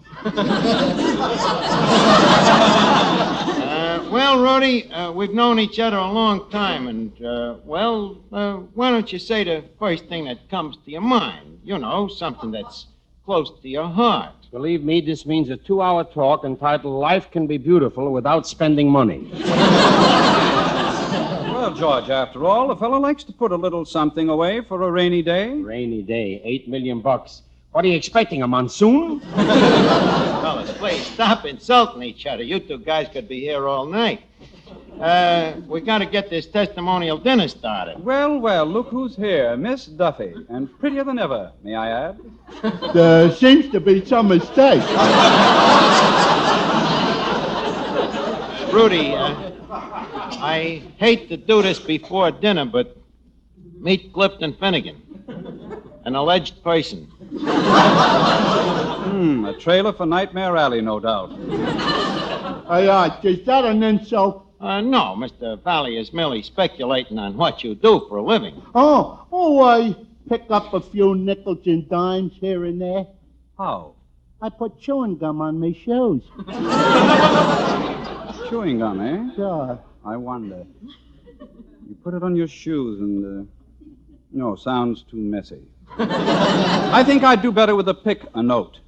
Uh, 3.64 4.08
well, 4.10 4.40
Rudy, 4.42 4.90
uh, 4.92 5.12
we've 5.12 5.32
known 5.32 5.58
each 5.60 5.78
other 5.78 5.96
a 5.96 6.10
long 6.10 6.50
time, 6.50 6.88
and, 6.88 7.24
uh, 7.24 7.56
well, 7.64 8.16
uh, 8.32 8.54
why 8.74 8.90
don't 8.90 9.12
you 9.12 9.18
say 9.18 9.44
the 9.44 9.64
first 9.78 10.06
thing 10.06 10.24
that 10.24 10.48
comes 10.50 10.76
to 10.84 10.90
your 10.90 11.00
mind? 11.00 11.60
You 11.64 11.78
know, 11.78 12.08
something 12.08 12.50
that's 12.50 12.86
close 13.24 13.52
to 13.62 13.68
your 13.68 13.86
heart. 13.86 14.34
Believe 14.50 14.82
me, 14.82 15.00
this 15.00 15.26
means 15.26 15.50
a 15.50 15.56
two 15.56 15.80
hour 15.80 16.02
talk 16.04 16.44
entitled 16.44 16.94
Life 17.00 17.30
Can 17.30 17.46
Be 17.46 17.58
Beautiful 17.58 18.10
Without 18.12 18.46
Spending 18.46 18.90
Money. 18.90 19.30
Well, 21.64 21.72
George, 21.72 22.10
after 22.10 22.44
all, 22.44 22.70
a 22.72 22.76
fellow 22.76 22.98
likes 22.98 23.24
to 23.24 23.32
put 23.32 23.50
a 23.50 23.56
little 23.56 23.86
something 23.86 24.28
away 24.28 24.60
for 24.60 24.82
a 24.82 24.90
rainy 24.90 25.22
day. 25.22 25.50
Rainy 25.50 26.02
day, 26.02 26.42
eight 26.44 26.68
million 26.68 27.00
bucks. 27.00 27.40
What 27.72 27.86
are 27.86 27.88
you 27.88 27.96
expecting, 27.96 28.42
a 28.42 28.46
monsoon? 28.46 29.20
Fellas, 29.34 30.70
please 30.76 31.06
stop 31.06 31.46
insulting 31.46 32.02
each 32.02 32.26
other. 32.26 32.42
You 32.42 32.60
two 32.60 32.76
guys 32.76 33.08
could 33.10 33.28
be 33.28 33.40
here 33.40 33.66
all 33.66 33.86
night. 33.86 34.24
Uh, 35.00 35.54
we 35.66 35.80
got 35.80 36.00
to 36.00 36.06
get 36.06 36.28
this 36.28 36.44
testimonial 36.44 37.16
dinner 37.16 37.48
started. 37.48 38.04
Well, 38.04 38.40
well, 38.40 38.66
look 38.66 38.88
who's 38.88 39.16
here. 39.16 39.56
Miss 39.56 39.86
Duffy. 39.86 40.34
And 40.50 40.68
prettier 40.78 41.02
than 41.02 41.18
ever, 41.18 41.50
may 41.62 41.76
I 41.76 42.08
add? 42.08 42.20
There 42.92 43.32
seems 43.32 43.70
to 43.70 43.80
be 43.80 44.04
some 44.04 44.28
mistake. 44.28 44.82
Rudy, 48.70 49.14
uh, 49.14 49.43
I 50.40 50.82
hate 50.96 51.28
to 51.28 51.36
do 51.36 51.62
this 51.62 51.78
before 51.78 52.30
dinner, 52.30 52.64
but 52.64 52.96
meet 53.78 54.12
Clifton 54.12 54.54
Finnegan, 54.54 55.00
an 56.04 56.14
alleged 56.14 56.62
person. 56.62 57.06
Hmm, 59.04 59.44
a 59.44 59.58
trailer 59.58 59.92
for 59.92 60.06
Nightmare 60.06 60.56
Alley, 60.56 60.80
no 60.80 60.98
doubt. 61.00 61.30
Hey, 62.68 62.88
uh, 62.88 63.20
is 63.22 63.44
that 63.46 63.64
an 63.64 63.82
insult? 63.82 64.42
Uh, 64.60 64.80
no, 64.80 65.14
Mr. 65.18 65.62
Vallee 65.62 65.98
is 65.98 66.12
merely 66.14 66.42
speculating 66.42 67.18
on 67.18 67.36
what 67.36 67.62
you 67.62 67.74
do 67.74 68.06
for 68.08 68.16
a 68.16 68.22
living. 68.22 68.62
Oh, 68.74 69.26
oh, 69.30 69.62
I 69.62 69.94
pick 70.28 70.44
up 70.48 70.72
a 70.72 70.80
few 70.80 71.14
nickels 71.14 71.58
and 71.66 71.86
dimes 71.88 72.32
here 72.40 72.64
and 72.64 72.80
there. 72.80 73.06
How? 73.58 73.92
I 74.40 74.48
put 74.48 74.80
chewing 74.80 75.18
gum 75.18 75.42
on 75.42 75.60
my 75.60 75.72
shoes. 75.72 76.22
Chewing 78.48 78.78
gum, 78.78 79.00
eh? 79.00 79.34
Sure. 79.34 79.78
I 80.04 80.16
wonder. 80.16 80.66
You 81.40 81.96
put 82.02 82.14
it 82.14 82.22
on 82.22 82.36
your 82.36 82.48
shoes 82.48 83.00
and, 83.00 83.46
uh, 83.46 83.50
no, 84.32 84.56
sounds 84.56 85.02
too 85.10 85.16
messy. 85.16 85.62
I 85.98 87.02
think 87.04 87.22
I'd 87.22 87.42
do 87.42 87.52
better 87.52 87.74
with 87.74 87.86
the 87.86 87.94
pick 87.94 88.22
a 88.34 88.42
note. 88.42 88.78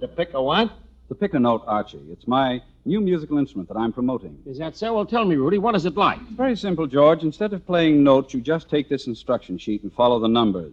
The 0.00 0.08
pick 0.08 0.34
a 0.34 0.42
what? 0.42 0.72
The 1.08 1.14
pick 1.14 1.34
a 1.34 1.38
note, 1.38 1.62
Archie. 1.66 2.00
It's 2.10 2.26
my 2.26 2.62
new 2.84 3.00
musical 3.00 3.38
instrument 3.38 3.68
that 3.68 3.76
I'm 3.76 3.92
promoting. 3.92 4.38
Is 4.46 4.58
that 4.58 4.76
so? 4.76 4.94
Well, 4.94 5.06
tell 5.06 5.24
me, 5.24 5.36
Rudy, 5.36 5.58
what 5.58 5.74
is 5.74 5.84
it 5.86 5.96
like? 5.96 6.18
It's 6.22 6.30
very 6.32 6.56
simple, 6.56 6.86
George. 6.86 7.22
Instead 7.22 7.52
of 7.52 7.66
playing 7.66 8.02
notes, 8.02 8.32
you 8.34 8.40
just 8.40 8.68
take 8.68 8.88
this 8.88 9.06
instruction 9.06 9.58
sheet 9.58 9.82
and 9.82 9.92
follow 9.92 10.18
the 10.18 10.28
numbers. 10.28 10.72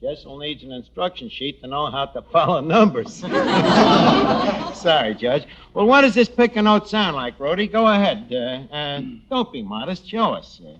Jessel 0.00 0.38
needs 0.38 0.62
an 0.62 0.70
instruction 0.70 1.28
sheet 1.28 1.60
to 1.60 1.66
know 1.66 1.90
how 1.90 2.06
to 2.06 2.22
follow 2.22 2.60
numbers. 2.60 3.14
Sorry, 4.74 5.14
Judge. 5.14 5.44
Well, 5.74 5.86
what 5.86 6.02
does 6.02 6.14
this 6.14 6.28
pick 6.28 6.54
a 6.54 6.62
note 6.62 6.88
sound 6.88 7.16
like, 7.16 7.38
Rudy? 7.40 7.66
Go 7.66 7.88
ahead. 7.88 8.28
Uh, 8.32 8.72
uh, 8.72 9.02
don't 9.28 9.52
be 9.52 9.62
modest. 9.62 10.08
Show 10.08 10.34
us. 10.34 10.60
Uh, 10.64 10.76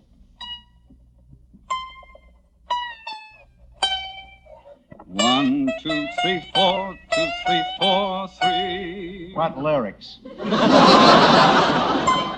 One, 5.10 5.70
two, 5.82 6.06
three, 6.20 6.44
four, 6.54 6.94
two, 7.14 7.28
three, 7.46 7.64
four, 7.80 8.28
three. 8.28 9.32
what 9.32 9.56
lyrics? 9.56 10.18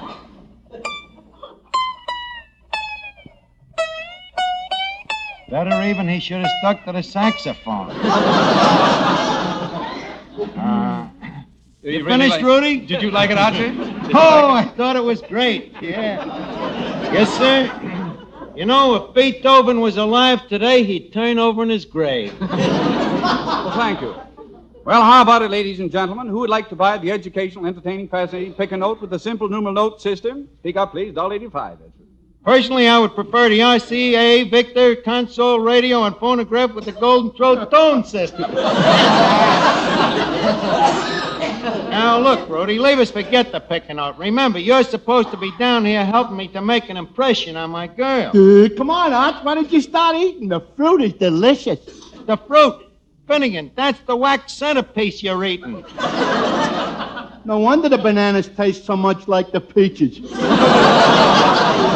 Better 5.51 5.83
even, 5.83 6.07
he 6.09 6.21
should 6.21 6.39
have 6.43 6.51
stuck 6.61 6.85
to 6.85 6.93
the 6.93 7.03
saxophone. 7.03 7.91
Uh, 10.57 11.07
You, 11.83 11.91
you 11.93 11.99
really 11.99 12.11
finished, 12.13 12.31
like- 12.37 12.45
Rudy? 12.45 12.81
Did 12.87 13.03
you 13.03 13.11
like 13.11 13.31
it, 13.31 13.37
Archie? 13.37 13.77
Oh, 14.15 14.51
I 14.51 14.65
thought 14.77 14.97
it 14.97 15.05
was 15.05 15.21
great. 15.23 15.75
Yeah. 15.83 16.25
Yes, 17.13 17.29
sir. 17.37 17.69
You 18.57 18.65
know, 18.65 18.95
if 18.95 19.15
Beethoven 19.15 19.81
was 19.81 19.97
alive 19.99 20.47
today, 20.49 20.83
he'd 20.85 21.13
turn 21.13 21.39
over 21.39 21.63
in 21.63 21.69
his 21.69 21.85
grave. 21.85 22.33
Well, 22.41 23.73
thank 23.73 24.01
you. 24.01 24.15
Well, 24.85 25.03
how 25.03 25.21
about 25.23 25.43
it, 25.43 25.51
ladies 25.51 25.81
and 25.81 25.91
gentlemen? 25.91 26.29
Who 26.29 26.39
would 26.39 26.51
like 26.51 26.69
to 26.71 26.77
buy 26.77 26.97
the 26.97 27.11
educational, 27.13 27.67
entertaining, 27.67 28.09
fascinating 28.09 28.55
pick 28.55 28.73
a 28.73 28.77
note 28.79 29.01
with 29.03 29.11
the 29.11 29.19
simple 29.19 29.49
numeral 29.49 29.75
note 29.75 30.01
system? 30.01 30.49
Speak 30.61 30.77
up, 30.77 30.93
please. 30.93 31.13
Dollar 31.15 31.35
eighty-five. 31.35 31.79
That's 31.79 31.91
it. 32.00 32.00
Personally, 32.45 32.89
I 32.89 32.99
would 32.99 33.15
prefer 33.15 33.51
the 33.51 33.59
RCA, 33.59 34.51
Victor, 34.51 34.97
console, 34.97 35.61
radio, 35.61 36.05
and 36.05 36.17
phonograph 36.17 36.73
with 36.73 36.87
the 36.87 36.93
golden 36.93 37.33
throat 37.33 37.71
tone 37.71 38.03
system. 38.03 38.41
now, 41.91 42.19
look, 42.19 42.49
Rudy, 42.49 42.79
leave 42.79 42.99
us 42.99 43.11
forget 43.11 43.53
the 43.53 43.61
picking 43.61 43.99
out. 43.99 44.19
Remember, 44.19 44.59
you're 44.59 44.83
supposed 44.83 45.31
to 45.33 45.37
be 45.37 45.53
down 45.59 45.85
here 45.85 46.03
helping 46.03 46.39
me 46.39 46.49
to 46.49 46.63
make 46.63 46.89
an 46.89 46.97
impression 46.97 47.59
on 47.59 47.69
my 47.71 47.87
girl. 47.87 48.31
Uh, 48.31 48.71
come 48.75 48.89
on, 48.89 49.13
Arch. 49.13 49.45
Why 49.45 49.55
don't 49.55 49.71
you 49.71 49.83
start 49.83 50.17
eating? 50.17 50.49
The 50.49 50.61
fruit 50.77 51.03
is 51.03 51.13
delicious. 51.13 51.81
The 52.25 52.39
fruit. 52.39 52.87
Finnegan, 53.27 53.71
that's 53.77 54.01
the 54.07 54.17
wax 54.17 54.55
centerpiece 54.55 55.23
you're 55.23 55.45
eating. 55.45 55.85
No 57.45 57.59
wonder 57.59 57.89
the 57.89 57.99
bananas 57.99 58.49
taste 58.49 58.85
so 58.87 58.97
much 58.97 59.29
like 59.29 59.53
the 59.53 59.61
peaches. 59.61 60.21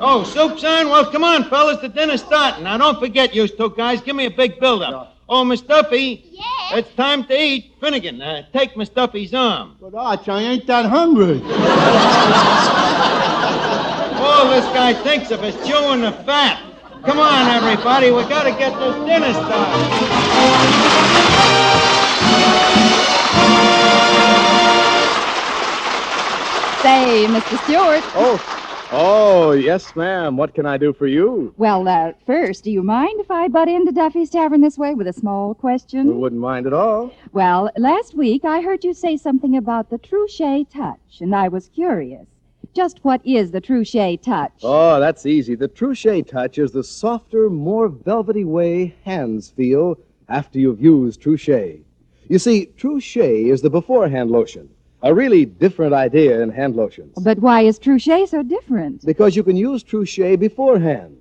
Oh, 0.00 0.22
soup's 0.22 0.62
on? 0.62 0.88
Well, 0.88 1.10
come 1.10 1.24
on, 1.24 1.44
fellas. 1.44 1.80
The 1.80 1.88
dinner's 1.88 2.22
starting. 2.22 2.64
Now, 2.64 2.78
don't 2.78 3.00
forget, 3.00 3.34
you 3.34 3.48
two 3.48 3.70
guys. 3.76 4.00
Give 4.00 4.14
me 4.14 4.26
a 4.26 4.30
big 4.30 4.60
build-up. 4.60 5.16
Oh, 5.28 5.44
Miss 5.44 5.60
Duffy. 5.60 6.24
Yes? 6.30 6.72
It's 6.74 6.94
time 6.94 7.24
to 7.24 7.38
eat. 7.38 7.74
Finnegan, 7.80 8.22
uh, 8.22 8.46
take 8.52 8.76
Miss 8.76 8.88
Duffy's 8.88 9.34
arm. 9.34 9.76
But, 9.80 9.94
Arch, 9.94 10.28
I 10.28 10.40
ain't 10.42 10.66
that 10.68 10.86
hungry. 10.86 11.42
All 14.20 14.48
this 14.50 14.64
guy 14.66 14.94
thinks 14.94 15.30
of 15.30 15.42
is 15.42 15.54
chewing 15.66 16.02
the 16.02 16.12
fat. 16.12 16.62
Come 17.04 17.18
on, 17.18 17.48
everybody. 17.48 18.10
We 18.10 18.22
gotta 18.22 18.50
get 18.50 18.78
this 18.78 18.94
dinner 19.06 19.32
started. 19.32 20.78
Say, 26.82 27.26
Mr. 27.26 27.58
Stewart. 27.64 28.04
Oh, 28.14 28.57
oh, 28.92 29.52
yes, 29.52 29.94
ma'am. 29.96 30.36
What 30.36 30.54
can 30.54 30.66
I 30.66 30.76
do 30.76 30.92
for 30.92 31.06
you? 31.06 31.54
Well, 31.56 31.86
uh, 31.86 32.12
first, 32.26 32.64
do 32.64 32.70
you 32.70 32.82
mind 32.82 33.20
if 33.20 33.30
I 33.30 33.48
butt 33.48 33.68
into 33.68 33.92
Duffy's 33.92 34.30
Tavern 34.30 34.60
this 34.60 34.78
way 34.78 34.94
with 34.94 35.06
a 35.06 35.12
small 35.12 35.54
question? 35.54 36.06
Who 36.06 36.20
wouldn't 36.20 36.40
mind 36.40 36.66
at 36.66 36.72
all. 36.72 37.12
Well, 37.32 37.70
last 37.76 38.14
week 38.14 38.44
I 38.44 38.60
heard 38.60 38.84
you 38.84 38.94
say 38.94 39.16
something 39.16 39.56
about 39.56 39.90
the 39.90 39.98
Trushay 39.98 40.66
touch, 40.72 41.20
and 41.20 41.34
I 41.34 41.48
was 41.48 41.68
curious. 41.68 42.26
Just 42.74 43.00
what 43.02 43.20
is 43.24 43.50
the 43.50 43.60
Trushay 43.60 44.20
touch? 44.22 44.52
Oh, 44.62 45.00
that's 45.00 45.26
easy. 45.26 45.54
The 45.54 45.68
Trushay 45.68 46.22
touch 46.26 46.58
is 46.58 46.72
the 46.72 46.84
softer, 46.84 47.50
more 47.50 47.88
velvety 47.88 48.44
way 48.44 48.94
hands 49.04 49.50
feel 49.50 49.98
after 50.28 50.58
you've 50.58 50.80
used 50.80 51.20
Trushay. 51.22 51.80
You 52.28 52.38
see, 52.38 52.70
Trushay 52.76 53.46
is 53.50 53.62
the 53.62 53.70
beforehand 53.70 54.30
lotion. 54.30 54.68
A 55.02 55.14
really 55.14 55.44
different 55.44 55.94
idea 55.94 56.42
in 56.42 56.50
hand 56.50 56.74
lotions. 56.74 57.14
But 57.22 57.38
why 57.38 57.62
is 57.62 57.78
Trushay 57.78 58.26
so 58.26 58.42
different? 58.42 59.06
Because 59.06 59.36
you 59.36 59.44
can 59.44 59.56
use 59.56 59.84
Trushay 59.84 60.36
beforehand. 60.36 61.16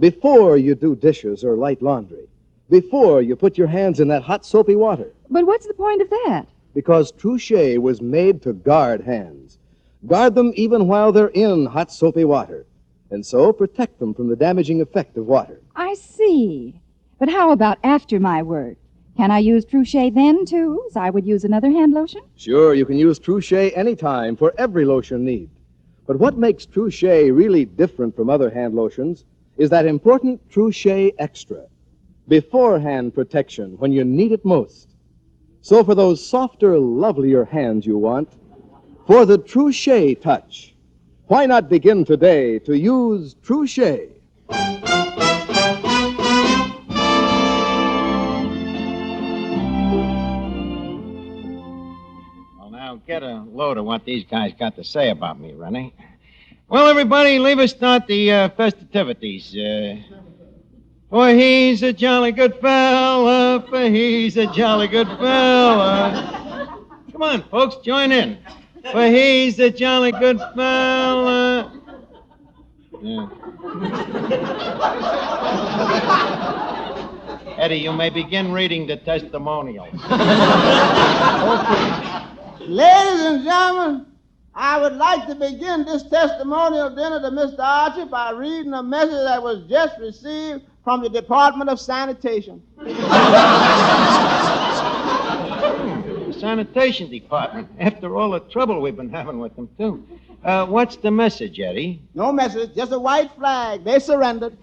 Before 0.00 0.56
you 0.56 0.74
do 0.74 0.96
dishes 0.96 1.44
or 1.44 1.56
light 1.56 1.80
laundry. 1.80 2.26
Before 2.70 3.22
you 3.22 3.36
put 3.36 3.56
your 3.56 3.68
hands 3.68 4.00
in 4.00 4.08
that 4.08 4.22
hot 4.22 4.44
soapy 4.44 4.74
water. 4.74 5.12
But 5.28 5.46
what's 5.46 5.66
the 5.66 5.74
point 5.74 6.02
of 6.02 6.10
that? 6.10 6.46
Because 6.74 7.12
Trushay 7.12 7.78
was 7.78 8.00
made 8.00 8.42
to 8.42 8.52
guard 8.52 9.02
hands. 9.02 9.58
Guard 10.06 10.34
them 10.34 10.52
even 10.56 10.88
while 10.88 11.12
they're 11.12 11.28
in 11.28 11.66
hot 11.66 11.92
soapy 11.92 12.24
water. 12.24 12.66
And 13.10 13.24
so 13.24 13.52
protect 13.52 14.00
them 14.00 14.12
from 14.12 14.28
the 14.28 14.36
damaging 14.36 14.80
effect 14.80 15.16
of 15.16 15.26
water. 15.26 15.60
I 15.76 15.94
see. 15.94 16.80
But 17.18 17.28
how 17.28 17.52
about 17.52 17.78
after 17.84 18.18
my 18.18 18.42
work? 18.42 18.76
Can 19.20 19.30
I 19.30 19.40
use 19.40 19.66
Trushay 19.66 20.14
then, 20.14 20.46
too, 20.46 20.82
as 20.88 20.96
I 20.96 21.10
would 21.10 21.26
use 21.26 21.44
another 21.44 21.70
hand 21.70 21.92
lotion? 21.92 22.22
Sure, 22.36 22.72
you 22.72 22.86
can 22.86 22.96
use 22.96 23.18
Trushay 23.18 23.70
anytime 23.76 24.34
for 24.34 24.54
every 24.56 24.86
lotion 24.86 25.26
need. 25.26 25.50
But 26.06 26.18
what 26.18 26.38
makes 26.38 26.64
Trushay 26.64 27.30
really 27.30 27.66
different 27.66 28.16
from 28.16 28.30
other 28.30 28.48
hand 28.48 28.74
lotions 28.74 29.26
is 29.58 29.68
that 29.68 29.84
important 29.84 30.40
Trushay 30.48 31.12
Extra. 31.18 31.66
Beforehand 32.28 33.12
protection 33.12 33.76
when 33.76 33.92
you 33.92 34.04
need 34.04 34.32
it 34.32 34.42
most. 34.42 34.88
So 35.60 35.84
for 35.84 35.94
those 35.94 36.26
softer, 36.26 36.78
lovelier 36.78 37.44
hands 37.44 37.84
you 37.84 37.98
want, 37.98 38.32
for 39.06 39.26
the 39.26 39.36
Trushay 39.36 40.14
touch, 40.14 40.74
why 41.26 41.44
not 41.44 41.68
begin 41.68 42.06
today 42.06 42.58
to 42.60 42.74
use 42.74 43.34
Trushay? 43.44 44.12
Get 53.06 53.22
a 53.22 53.42
load 53.52 53.78
of 53.78 53.84
what 53.84 54.04
these 54.04 54.24
guys 54.24 54.52
got 54.58 54.76
to 54.76 54.84
say 54.84 55.10
about 55.10 55.38
me, 55.40 55.52
Rennie. 55.52 55.94
Well, 56.68 56.86
everybody, 56.86 57.38
leave 57.38 57.58
us 57.58 57.70
start 57.70 58.06
the 58.06 58.32
uh, 58.32 58.48
festivities. 58.50 59.56
Uh, 59.56 59.96
for 61.08 61.28
he's 61.30 61.82
a 61.82 61.92
jolly 61.92 62.30
good 62.32 62.54
fella, 62.60 63.64
for 63.68 63.82
he's 63.88 64.36
a 64.36 64.46
jolly 64.46 64.86
good 64.86 65.08
fella. 65.08 66.78
Come 67.10 67.22
on, 67.22 67.42
folks, 67.50 67.76
join 67.84 68.12
in. 68.12 68.38
For 68.92 69.06
he's 69.06 69.58
a 69.58 69.70
jolly 69.70 70.12
good 70.12 70.38
fella. 70.54 71.72
Yeah. 73.02 73.28
Eddie, 77.58 77.76
you 77.76 77.92
may 77.92 78.08
begin 78.10 78.52
reading 78.52 78.86
the 78.86 78.96
testimonials. 78.96 79.88
Ladies 82.60 83.20
and 83.24 83.42
gentlemen, 83.42 84.06
I 84.54 84.78
would 84.80 84.92
like 84.92 85.26
to 85.28 85.34
begin 85.34 85.86
this 85.86 86.02
testimonial 86.02 86.90
dinner 86.90 87.18
to 87.20 87.30
Mr. 87.30 87.58
Archie 87.60 88.04
by 88.04 88.32
reading 88.32 88.74
a 88.74 88.82
message 88.82 89.12
that 89.12 89.42
was 89.42 89.62
just 89.68 89.98
received 89.98 90.64
from 90.84 91.00
the 91.02 91.08
Department 91.08 91.70
of 91.70 91.80
Sanitation. 91.80 92.62
The 92.76 92.92
Sanitation 96.38 97.08
Department. 97.10 97.68
After 97.78 98.14
all 98.16 98.32
the 98.32 98.40
trouble 98.40 98.82
we've 98.82 98.96
been 98.96 99.08
having 99.08 99.38
with 99.38 99.56
them, 99.56 99.70
too. 99.78 100.06
Uh, 100.44 100.66
what's 100.66 100.96
the 100.96 101.10
message, 101.10 101.58
Eddie? 101.60 102.02
No 102.14 102.30
message, 102.30 102.74
just 102.74 102.92
a 102.92 102.98
white 102.98 103.30
flag. 103.36 103.84
They 103.84 103.98
surrendered. 103.98 104.58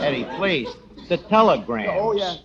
Eddie, 0.00 0.26
please. 0.36 0.68
The 1.08 1.16
telegram. 1.16 1.96
Oh, 1.98 2.12
yes. 2.12 2.38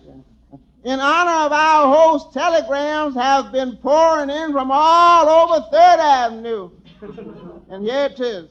In 0.86 1.00
honor 1.00 1.46
of 1.46 1.52
our 1.52 1.92
host, 1.92 2.32
telegrams 2.32 3.16
have 3.16 3.50
been 3.50 3.76
pouring 3.78 4.30
in 4.30 4.52
from 4.52 4.70
all 4.70 5.28
over 5.28 5.66
Third 5.68 5.98
Avenue. 6.00 6.70
And 7.68 7.84
here 7.84 8.04
it 8.04 8.20
is. 8.20 8.48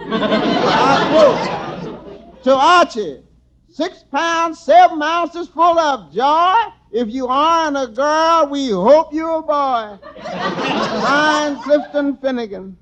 I 0.00 1.06
quote, 1.12 2.42
to 2.42 2.56
Archie, 2.56 3.22
six 3.68 4.02
pounds, 4.10 4.58
seven 4.58 5.00
ounces 5.00 5.46
full 5.46 5.78
of 5.78 6.12
joy. 6.12 6.56
If 6.90 7.08
you 7.08 7.28
aren't 7.28 7.76
a 7.76 7.86
girl, 7.86 8.48
we 8.50 8.70
hope 8.70 9.14
you're 9.14 9.36
a 9.36 9.42
boy. 9.42 9.96
Signed 10.24 11.62
Clifton 11.62 12.16
Finnegan. 12.16 12.76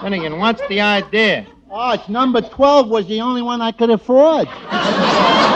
Finnegan, 0.00 0.40
what's 0.40 0.66
the 0.66 0.80
idea? 0.80 1.46
Arch, 1.70 2.08
number 2.08 2.40
12 2.40 2.88
was 2.88 3.06
the 3.06 3.20
only 3.20 3.42
one 3.42 3.60
I 3.60 3.70
could 3.70 3.90
afford. 3.90 4.48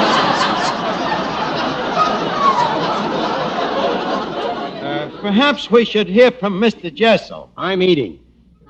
Uh, 4.87 5.11
perhaps 5.27 5.69
we 5.73 5.85
should 5.85 6.07
hear 6.07 6.31
from 6.31 6.61
Mr. 6.61 6.95
Jessel. 6.95 7.51
I'm 7.57 7.83
eating. 7.83 8.21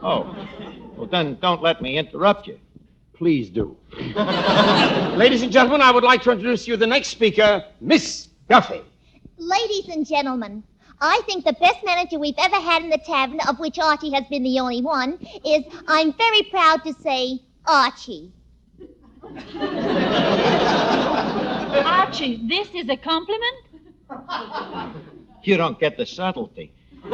Oh. 0.02 0.34
Well, 0.96 1.06
then 1.06 1.36
don't 1.42 1.60
let 1.62 1.82
me 1.82 1.98
interrupt 1.98 2.46
you. 2.46 2.58
Please 3.12 3.50
do. 3.50 3.76
Ladies 5.16 5.42
and 5.42 5.52
gentlemen, 5.52 5.82
I 5.82 5.90
would 5.90 6.02
like 6.02 6.22
to 6.22 6.30
introduce 6.30 6.66
you 6.66 6.78
the 6.78 6.86
next 6.86 7.08
speaker, 7.08 7.62
Miss 7.82 8.28
Duffy. 8.48 8.80
Ladies 9.36 9.88
and 9.88 10.06
gentlemen, 10.06 10.62
I 11.02 11.20
think 11.26 11.44
the 11.44 11.52
best 11.52 11.84
manager 11.84 12.18
we've 12.18 12.38
ever 12.38 12.56
had 12.56 12.82
in 12.82 12.88
the 12.88 13.02
tavern, 13.04 13.40
of 13.46 13.58
which 13.58 13.78
Archie 13.78 14.12
has 14.12 14.24
been 14.30 14.42
the 14.42 14.58
only 14.58 14.80
one, 14.80 15.18
is, 15.44 15.62
I'm 15.86 16.14
very 16.14 16.44
proud 16.44 16.82
to 16.84 16.94
say, 16.94 17.42
Archie. 17.66 18.32
Archie, 21.84 22.40
this 22.48 22.68
is 22.74 22.88
a 22.88 22.96
compliment? 22.96 23.66
You 25.46 25.56
don't 25.56 25.78
get 25.78 25.96
the 25.96 26.04
subtlety. 26.06 26.72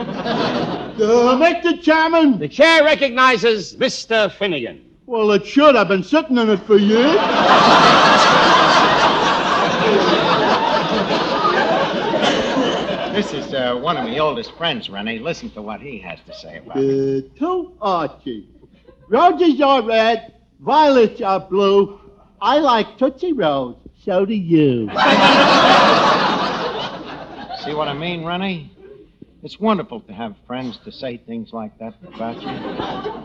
Uh, 0.92 1.36
Mr. 1.38 1.80
Chairman. 1.82 2.38
The 2.38 2.46
chair 2.48 2.84
recognizes 2.84 3.74
Mr. 3.76 4.30
Finnegan. 4.30 4.84
Well, 5.06 5.32
it 5.32 5.44
should. 5.46 5.74
I've 5.74 5.88
been 5.88 6.02
sitting 6.04 6.36
in 6.36 6.50
it 6.50 6.58
for 6.60 6.76
years. 6.76 7.16
This 13.12 13.34
is 13.34 13.52
uh, 13.52 13.74
one 13.76 13.96
of 13.98 14.04
my 14.04 14.18
oldest 14.18 14.52
friends, 14.56 14.88
Rennie. 14.88 15.18
Listen 15.18 15.50
to 15.50 15.60
what 15.62 15.80
he 15.82 15.98
has 15.98 16.18
to 16.26 16.34
say 16.34 16.58
about 16.58 16.78
Uh, 16.78 16.80
it. 16.80 17.36
to 17.36 17.72
Archie. 17.82 18.48
Roses 19.08 19.60
are 19.60 19.82
red, 19.82 20.32
violets 20.60 21.20
are 21.20 21.40
blue. 21.40 22.00
I 22.40 22.58
like 22.58 22.96
Tootsie 22.96 23.34
Rolls. 23.34 23.76
So 24.02 24.24
do 24.24 24.34
you. 24.34 24.88
See 27.64 27.74
what 27.74 27.86
I 27.86 27.94
mean, 27.94 28.24
Rennie? 28.24 28.76
It's 29.44 29.60
wonderful 29.60 30.00
to 30.00 30.12
have 30.12 30.34
friends 30.48 30.78
to 30.78 30.90
say 30.90 31.16
things 31.16 31.52
like 31.52 31.78
that 31.78 31.94
about 32.02 32.42
you. 32.42 32.48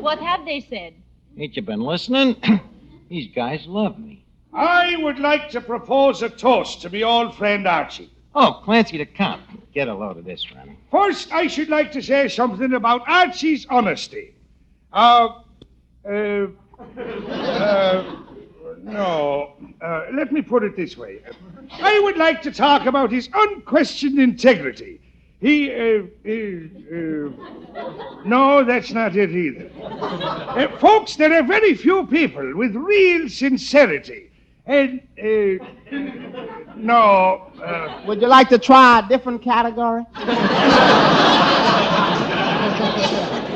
What 0.01 0.19
have 0.19 0.45
they 0.45 0.59
said? 0.61 0.93
Ain't 1.39 1.55
you 1.55 1.63
been 1.63 1.81
listening? 1.81 2.35
These 3.09 3.33
guys 3.33 3.65
love 3.65 3.97
me. 3.97 4.23
I 4.53 4.95
would 4.97 5.17
like 5.17 5.49
to 5.51 5.61
propose 5.61 6.21
a 6.21 6.29
toast 6.29 6.81
to 6.81 6.89
my 6.91 7.01
old 7.01 7.35
friend 7.35 7.67
Archie. 7.67 8.11
Oh, 8.35 8.61
Clancy 8.63 8.99
to 8.99 9.07
come. 9.07 9.41
Get 9.73 9.87
a 9.87 9.93
load 9.95 10.17
of 10.17 10.25
this, 10.25 10.45
Rennie. 10.53 10.77
First, 10.91 11.31
I 11.31 11.47
should 11.47 11.69
like 11.69 11.91
to 11.93 12.01
say 12.03 12.27
something 12.27 12.73
about 12.73 13.07
Archie's 13.07 13.65
honesty. 13.71 14.35
Uh, 14.93 15.29
uh, 16.07 16.47
uh, 16.99 18.17
No. 18.87 19.53
Uh, 19.81 20.05
let 20.13 20.31
me 20.31 20.41
put 20.41 20.63
it 20.63 20.75
this 20.75 20.97
way. 20.97 21.19
I 21.71 21.99
would 21.99 22.17
like 22.17 22.41
to 22.43 22.51
talk 22.51 22.85
about 22.85 23.11
his 23.11 23.29
unquestioned 23.33 24.17
integrity. 24.19 24.99
He, 25.39 25.71
uh, 25.71 26.03
is, 26.23 26.71
uh, 26.91 27.29
no, 28.25 28.63
that's 28.63 28.91
not 28.91 29.15
it 29.15 29.31
either. 29.31 29.69
Uh, 29.83 30.77
folks, 30.79 31.15
there 31.15 31.31
are 31.33 31.43
very 31.43 31.75
few 31.75 32.07
people 32.07 32.55
with 32.55 32.75
real 32.75 33.29
sincerity. 33.29 34.31
And, 34.65 35.01
uh, 35.19 35.63
no. 36.75 37.51
Uh, 37.61 38.01
Would 38.07 38.21
you 38.21 38.27
like 38.27 38.49
to 38.49 38.57
try 38.57 38.99
a 38.99 39.07
different 39.07 39.43
category? 39.43 40.05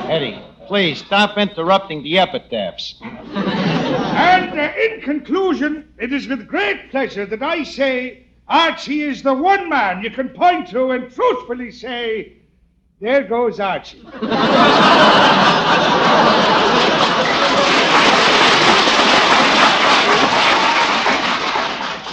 Eddie, 0.08 0.40
please 0.68 1.00
stop 1.00 1.38
interrupting 1.38 2.04
the 2.04 2.20
epitaphs. 2.20 2.96
And 4.22 4.60
uh, 4.60 4.72
in 4.78 5.02
conclusion, 5.02 5.92
it 5.98 6.14
is 6.14 6.28
with 6.28 6.48
great 6.48 6.92
pleasure 6.92 7.26
that 7.26 7.42
I 7.42 7.64
say 7.64 8.28
Archie 8.48 9.02
is 9.02 9.24
the 9.24 9.34
one 9.34 9.68
man 9.68 10.04
you 10.04 10.12
can 10.12 10.30
point 10.30 10.68
to 10.70 10.92
and 10.92 11.12
truthfully 11.12 11.72
say, 11.72 12.34
there 13.00 13.24
goes 13.24 13.60
Archie. 13.60 14.00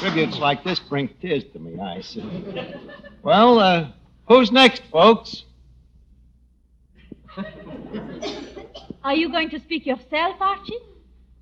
Tributes 0.00 0.38
like 0.38 0.64
this 0.64 0.80
bring 0.80 1.08
tears 1.20 1.44
to 1.52 1.58
me 1.58 1.78
I 1.78 2.00
see. 2.00 2.24
Well, 3.22 3.58
uh, 3.58 3.88
who's 4.28 4.50
next, 4.50 4.82
folks? 4.84 5.44
Are 9.04 9.14
you 9.14 9.30
going 9.30 9.50
to 9.50 9.60
speak 9.60 9.84
yourself, 9.84 10.40
Archie? 10.40 10.87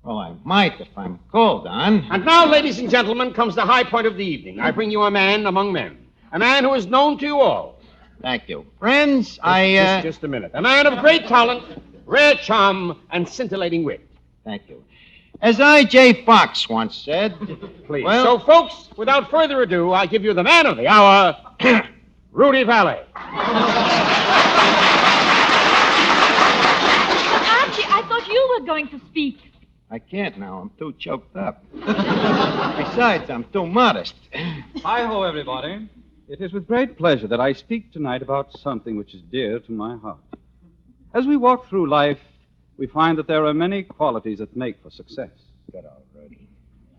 Well, 0.07 0.19
I 0.19 0.33
might 0.45 0.79
if 0.79 0.87
I'm 0.95 1.19
called 1.33 1.67
on. 1.67 2.07
And 2.09 2.23
now, 2.23 2.45
ladies 2.45 2.79
and 2.79 2.89
gentlemen, 2.89 3.33
comes 3.33 3.55
the 3.55 3.65
high 3.65 3.83
point 3.83 4.07
of 4.07 4.15
the 4.15 4.23
evening. 4.23 4.57
I 4.57 4.71
bring 4.71 4.89
you 4.89 5.01
a 5.01 5.11
man 5.11 5.45
among 5.45 5.73
men. 5.73 5.97
A 6.31 6.39
man 6.39 6.63
who 6.63 6.73
is 6.75 6.85
known 6.85 7.17
to 7.17 7.25
you 7.25 7.41
all. 7.41 7.77
Thank 8.21 8.47
you. 8.47 8.65
Friends, 8.79 9.37
I. 9.43 9.75
Uh... 9.75 9.95
Just, 9.95 10.03
just 10.03 10.23
a 10.23 10.29
minute. 10.29 10.51
A 10.53 10.61
man 10.61 10.87
of 10.87 10.99
great 10.99 11.27
talent, 11.27 11.61
rare 12.05 12.35
charm, 12.35 13.01
and 13.11 13.27
scintillating 13.27 13.83
wit. 13.83 13.99
Thank 14.45 14.69
you. 14.69 14.81
As 15.41 15.59
I.J. 15.59 16.23
Fox 16.23 16.69
once 16.69 16.95
said. 16.95 17.37
Please. 17.85 18.05
Well, 18.05 18.39
so, 18.39 18.45
folks, 18.45 18.87
without 18.95 19.29
further 19.29 19.61
ado, 19.63 19.91
I 19.91 20.05
give 20.05 20.23
you 20.23 20.33
the 20.33 20.43
man 20.43 20.67
of 20.67 20.77
the 20.77 20.87
hour, 20.87 21.35
Rudy 22.31 22.63
Vallee. 22.63 23.01
Archie, 23.13 23.33
I 27.83 28.05
thought 28.07 28.25
you 28.29 28.57
were 28.57 28.65
going 28.65 28.87
to 28.87 29.01
speak. 29.09 29.46
I 29.89 29.99
can't 29.99 30.37
now. 30.37 30.59
I'm 30.59 30.71
too 30.77 30.93
choked 30.99 31.35
up. 31.37 31.63
Besides, 31.73 33.29
I'm 33.29 33.45
too 33.45 33.65
modest. 33.65 34.15
Hi 34.33 35.05
ho, 35.05 35.23
everybody. 35.23 35.89
It 36.27 36.41
is 36.41 36.51
with 36.51 36.67
great 36.67 36.97
pleasure 36.97 37.27
that 37.27 37.39
I 37.39 37.53
speak 37.53 37.93
tonight 37.93 38.21
about 38.21 38.51
something 38.59 38.97
which 38.97 39.13
is 39.13 39.21
dear 39.31 39.59
to 39.59 39.71
my 39.71 39.95
heart. 39.97 40.19
As 41.13 41.25
we 41.25 41.37
walk 41.37 41.69
through 41.69 41.89
life, 41.89 42.19
we 42.77 42.85
find 42.87 43.17
that 43.17 43.27
there 43.27 43.45
are 43.45 43.53
many 43.53 43.83
qualities 43.83 44.39
that 44.39 44.55
make 44.57 44.81
for 44.83 44.89
success. 44.91 45.29
Good 45.71 45.85
already. 45.85 46.49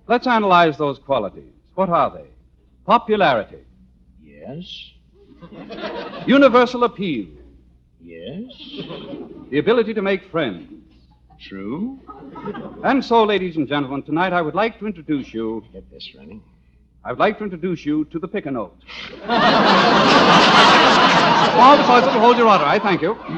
Let's 0.06 0.26
analyze 0.26 0.78
those 0.78 0.98
qualities. 0.98 1.52
What 1.74 1.90
are 1.90 2.10
they? 2.10 2.24
Popularity, 2.86 3.58
Yes. 4.24 4.92
universal 6.26 6.84
appeal, 6.84 7.26
Yes. 8.02 8.50
the 9.50 9.58
ability 9.58 9.92
to 9.92 10.00
make 10.02 10.24
friends. 10.30 10.72
True. 11.40 11.98
And 12.84 13.04
so, 13.04 13.24
ladies 13.24 13.56
and 13.56 13.68
gentlemen, 13.68 14.02
tonight 14.02 14.32
I 14.32 14.42
would 14.42 14.54
like 14.54 14.78
to 14.80 14.86
introduce 14.86 15.32
you. 15.32 15.64
Get 15.72 15.88
this 15.90 16.14
running. 16.16 16.42
I 17.04 17.12
would 17.12 17.20
like 17.20 17.38
to 17.38 17.44
introduce 17.44 17.86
you 17.86 18.04
to 18.06 18.18
the 18.18 18.26
pick 18.26 18.46
a 18.46 18.50
note. 18.50 18.76
All 21.58 21.76
because 21.76 22.04
will 22.04 22.20
hold 22.20 22.36
your 22.36 22.48
honor. 22.48 22.64
I 22.64 22.78
thank 22.80 23.02
you. 23.02 23.12
Archie, 23.12 23.28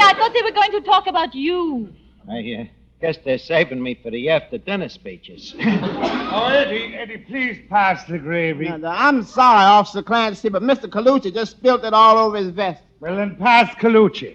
I 0.00 0.14
thought 0.16 0.32
they 0.32 0.42
were 0.42 0.52
going 0.52 0.70
to 0.72 0.80
talk 0.82 1.08
about 1.08 1.34
you. 1.34 1.92
I 2.30 2.60
uh, 2.60 2.64
guess 3.00 3.18
they're 3.24 3.38
saving 3.38 3.82
me 3.82 3.98
for 4.00 4.10
the 4.10 4.30
after 4.30 4.56
dinner 4.56 4.88
speeches. 4.88 5.54
oh, 5.58 6.52
Eddie, 6.54 6.94
Eddie, 6.94 7.18
please 7.18 7.58
pass 7.68 8.04
the 8.04 8.18
gravy. 8.18 8.68
No, 8.68 8.76
no, 8.76 8.88
I'm 8.88 9.24
sorry, 9.24 9.64
Officer 9.64 10.02
Clancy, 10.02 10.48
but 10.48 10.62
Mr. 10.62 10.88
Colucci 10.88 11.34
just 11.34 11.52
spilt 11.52 11.84
it 11.84 11.92
all 11.92 12.18
over 12.18 12.36
his 12.36 12.50
vest. 12.50 12.82
Well, 13.00 13.16
then 13.16 13.36
pass 13.36 13.74
Colucci. 13.76 14.34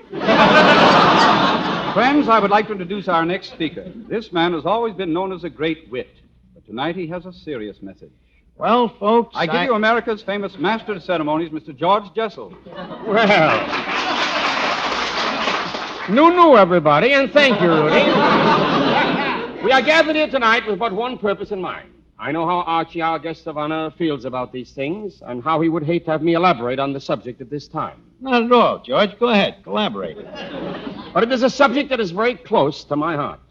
Friends, 1.94 2.28
I 2.28 2.40
would 2.40 2.50
like 2.50 2.66
to 2.66 2.72
introduce 2.72 3.08
our 3.08 3.24
next 3.24 3.52
speaker. 3.52 3.92
This 3.96 4.34
man 4.34 4.54
has 4.54 4.66
always 4.66 4.96
been 4.96 5.14
known 5.14 5.32
as 5.32 5.44
a 5.44 5.50
great 5.52 5.88
wit, 5.92 6.10
but 6.56 6.66
tonight 6.66 6.96
he 6.96 7.06
has 7.08 7.28
a 7.28 7.32
serious 7.32 7.84
message. 7.84 8.10
Well, 8.58 8.90
folks, 8.90 9.36
I 9.36 9.46
give 9.46 9.62
you 9.66 9.76
America's 9.76 10.24
famous 10.24 10.58
master 10.58 10.94
of 10.94 11.04
ceremonies, 11.04 11.52
Mr. 11.52 11.78
George 11.78 12.12
Jessel. 12.16 12.58
Well. 13.06 13.68
New, 16.10 16.32
new, 16.32 16.58
everybody, 16.58 17.14
and 17.14 17.32
thank 17.32 17.62
you, 17.62 17.70
Rudy. 17.70 18.04
we 19.64 19.72
are 19.72 19.82
gathered 19.84 20.16
here 20.16 20.30
tonight 20.30 20.66
with 20.66 20.80
but 20.80 20.92
one 20.92 21.20
purpose 21.20 21.52
in 21.52 21.62
mind. 21.62 21.90
I 22.18 22.32
know 22.32 22.48
how 22.48 22.62
Archie, 22.62 23.02
our 23.02 23.20
guest 23.20 23.46
of 23.46 23.58
honor, 23.58 23.92
feels 23.92 24.24
about 24.24 24.54
these 24.54 24.72
things, 24.72 25.22
and 25.26 25.44
how 25.44 25.60
he 25.60 25.68
would 25.68 25.84
hate 25.84 26.06
to 26.06 26.12
have 26.12 26.22
me 26.22 26.34
elaborate 26.34 26.80
on 26.80 26.94
the 26.94 27.00
subject 27.00 27.42
at 27.42 27.50
this 27.50 27.68
time. 27.68 28.02
Not 28.22 28.44
at 28.44 28.52
all, 28.52 28.80
George. 28.80 29.20
Go 29.20 29.28
ahead, 29.28 29.58
collaborate. 29.64 30.18
But 31.14 31.24
it 31.24 31.32
is 31.32 31.44
a 31.44 31.50
subject 31.50 31.90
that 31.90 32.00
is 32.00 32.12
very 32.12 32.36
close 32.36 32.86
to 32.86 32.96
my 32.96 33.16
heart. 33.16 33.42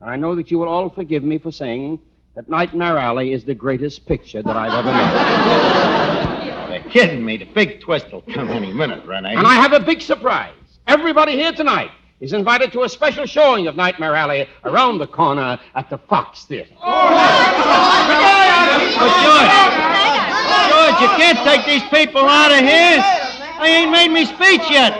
And 0.00 0.08
I 0.08 0.16
know 0.16 0.34
that 0.36 0.50
you 0.50 0.58
will 0.58 0.68
all 0.68 0.88
forgive 0.88 1.22
me 1.22 1.38
for 1.38 1.52
saying 1.52 2.00
that 2.34 2.48
Nightmare 2.48 2.98
Alley 2.98 3.32
is 3.32 3.44
the 3.44 3.54
greatest 3.54 4.06
picture 4.06 4.42
that 4.42 4.56
I've 4.56 4.72
ever 4.72 4.92
made. 4.92 6.50
They're 6.82 6.90
kidding 6.90 7.24
me. 7.24 7.36
The 7.36 7.44
big 7.44 7.80
twist 7.82 8.10
will 8.10 8.22
come 8.22 8.48
any 8.48 8.72
minute, 8.72 9.04
Renee. 9.04 9.34
And 9.34 9.46
I 9.46 9.54
have 9.54 9.72
a 9.74 9.80
big 9.80 10.00
surprise. 10.00 10.54
Everybody 10.86 11.32
here 11.32 11.52
tonight 11.52 11.90
is 12.20 12.32
invited 12.32 12.72
to 12.72 12.82
a 12.82 12.88
special 12.88 13.26
showing 13.26 13.66
of 13.66 13.76
Nightmare 13.76 14.14
Alley 14.14 14.48
around 14.64 14.98
the 14.98 15.06
corner 15.06 15.58
at 15.74 15.90
the 15.90 15.98
Fox 15.98 16.44
Theater. 16.44 16.70
Oh, 16.80 17.08
George. 19.00 19.50
Oh, 19.56 19.74
George, 20.70 21.00
you 21.02 21.08
can't 21.18 21.38
take 21.44 21.66
these 21.66 21.82
people 21.90 22.22
out 22.22 22.52
of 22.52 22.60
here. 22.60 23.02
I 23.56 23.68
ain't 23.68 23.90
made 23.90 24.08
me 24.08 24.24
speech 24.24 24.62
yet. 24.70 24.92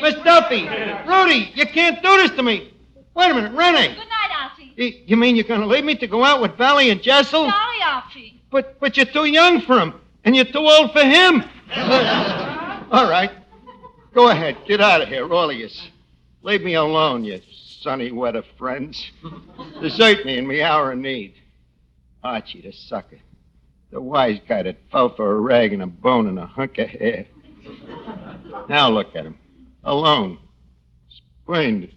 Miss 0.00 0.14
Duffy, 0.24 0.68
Rudy, 1.08 1.52
you 1.54 1.66
can't 1.66 2.02
do 2.02 2.16
this 2.16 2.30
to 2.32 2.42
me. 2.42 2.72
Wait 3.14 3.30
a 3.30 3.34
minute, 3.34 3.52
Rene. 3.52 3.88
Good 3.88 3.96
night, 3.96 4.30
Archie. 4.42 4.72
You, 4.76 4.92
you 5.06 5.16
mean 5.16 5.36
you're 5.36 5.44
going 5.44 5.60
to 5.60 5.66
leave 5.66 5.84
me 5.84 5.94
to 5.96 6.06
go 6.06 6.24
out 6.24 6.40
with 6.42 6.56
Vallee 6.56 6.90
and 6.90 7.00
Jessel? 7.00 7.48
Sorry, 7.48 7.82
Archie. 7.84 8.42
But 8.50 8.78
but 8.80 8.96
you're 8.96 9.06
too 9.06 9.24
young 9.24 9.60
for 9.60 9.78
him, 9.78 9.94
and 10.24 10.34
you're 10.34 10.44
too 10.44 10.58
old 10.58 10.92
for 10.92 11.02
him. 11.02 11.42
all 12.90 13.08
right. 13.08 13.30
Go 14.12 14.28
ahead. 14.28 14.56
Get 14.66 14.80
out 14.80 15.00
of 15.00 15.08
here, 15.08 15.32
all 15.32 15.50
of 15.50 15.56
you. 15.56 15.68
Leave 16.44 16.62
me 16.62 16.74
alone, 16.74 17.24
you 17.24 17.40
sunny 17.80 18.12
weather 18.12 18.42
friends. 18.58 19.10
Desert 19.80 20.26
me 20.26 20.36
in 20.36 20.46
me 20.46 20.60
hour 20.60 20.92
of 20.92 20.98
need. 20.98 21.36
Archie, 22.22 22.60
the 22.60 22.70
sucker. 22.70 23.18
The 23.90 23.98
wise 23.98 24.40
guy 24.46 24.62
that 24.62 24.76
fell 24.92 25.08
for 25.08 25.32
a 25.32 25.40
rag 25.40 25.72
and 25.72 25.82
a 25.82 25.86
bone 25.86 26.26
and 26.26 26.38
a 26.38 26.44
hunk 26.44 26.76
of 26.76 26.90
hair. 26.90 27.24
Now 28.68 28.90
look 28.90 29.16
at 29.16 29.24
him. 29.24 29.38
Alone. 29.84 30.36
Sprained. 31.42 31.90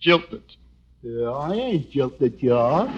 Jilted. 0.00 0.40
Yeah, 1.02 1.28
I 1.28 1.52
ain't 1.52 1.90
jilted, 1.90 2.38
George. 2.38 2.88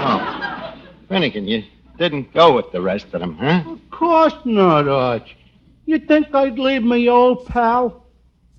Oh. 0.00 0.74
Finnegan, 1.10 1.46
you 1.46 1.62
didn't 1.98 2.32
go 2.32 2.56
with 2.56 2.72
the 2.72 2.80
rest 2.80 3.08
of 3.12 3.20
them, 3.20 3.36
huh? 3.36 3.64
Of 3.66 3.90
course 3.90 4.32
not, 4.46 4.88
Arch. 4.88 5.36
You 5.84 5.98
think 5.98 6.34
I'd 6.34 6.58
leave 6.58 6.82
my 6.82 7.06
old 7.08 7.44
pal? 7.44 8.06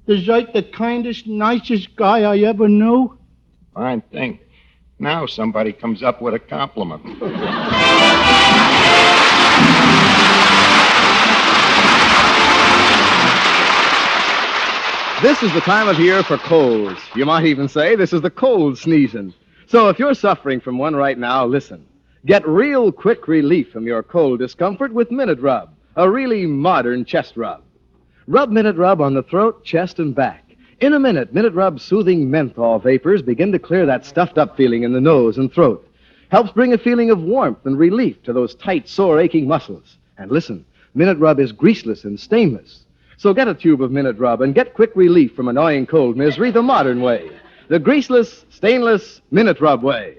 Desert 0.10 0.54
the 0.54 0.64
kindest, 0.64 1.28
nicest 1.28 1.96
guy 1.96 2.22
I 2.22 2.40
ever 2.40 2.68
knew? 2.68 3.16
Fine 3.76 4.02
thing. 4.12 4.40
Now 4.98 5.28
somebody 5.28 5.72
comes 5.72 6.02
up 6.02 6.20
with 6.20 6.34
a 6.34 6.40
compliment. 6.40 7.04
This 15.22 15.44
is 15.44 15.54
the 15.54 15.62
time 15.62 15.88
of 15.88 16.00
year 16.00 16.24
for 16.24 16.40
colds. 16.40 17.00
You 17.14 17.28
might 17.28 17.46
even 17.46 17.68
say 17.68 17.96
this 17.96 18.12
is 18.12 18.24
the 18.24 18.32
cold 18.32 18.80
sneezing. 18.80 19.32
So 19.68 19.90
if 19.90 20.00
you're 20.00 20.16
suffering 20.16 20.60
from 20.60 20.80
one 20.80 20.96
right 20.96 21.20
now, 21.20 21.46
listen. 21.46 21.86
Get 22.26 22.48
real 22.48 22.92
quick 22.92 23.28
relief 23.28 23.72
from 23.72 23.86
your 23.86 24.02
cold 24.02 24.40
discomfort 24.40 24.92
with 24.92 25.12
Minit-Rub, 25.12 25.70
a 25.98 26.10
really 26.10 26.48
modern 26.48 27.06
chest 27.06 27.38
rub. 27.38 27.62
Rub 28.30 28.52
Minit-Rub 28.52 29.02
on 29.02 29.16
the 29.16 29.24
throat, 29.24 29.66
chest, 29.66 29.98
and 29.98 30.14
back. 30.14 30.56
In 30.82 30.94
a 30.94 31.00
minute, 31.00 31.34
Minit-Rub's 31.34 31.82
soothing 31.82 32.30
menthol 32.30 32.78
vapors 32.78 33.24
begin 33.24 33.52
to 33.54 33.58
clear 33.58 33.88
that 33.88 34.06
stuffed 34.06 34.38
up 34.38 34.56
feeling 34.56 34.84
in 34.84 34.94
the 34.94 35.02
nose 35.02 35.40
and 35.40 35.52
throat. 35.52 35.90
Helps 36.30 36.52
bring 36.52 36.72
a 36.72 36.78
feeling 36.78 37.10
of 37.10 37.24
warmth 37.24 37.66
and 37.66 37.76
relief 37.76 38.22
to 38.22 38.32
those 38.32 38.54
tight, 38.54 38.88
sore, 38.88 39.20
aching 39.20 39.48
muscles. 39.48 39.98
And 40.20 40.30
listen, 40.30 40.64
Minit-Rub 40.94 41.40
is 41.40 41.52
greaseless 41.52 42.04
and 42.04 42.20
stainless. 42.20 42.86
So 43.18 43.34
get 43.34 43.48
a 43.48 43.56
tube 43.56 43.82
of 43.82 43.92
Minit-Rub 43.92 44.44
and 44.44 44.54
get 44.54 44.76
quick 44.76 44.92
relief 44.94 45.34
from 45.36 45.48
annoying 45.48 45.88
cold 45.88 46.16
misery 46.16 46.52
the 46.52 46.62
modern 46.62 47.02
way. 47.02 47.32
the 47.68 47.80
greaseless, 47.80 48.46
stainless 48.52 49.22
Minit-Rub 49.32 49.82
way. 49.82 50.18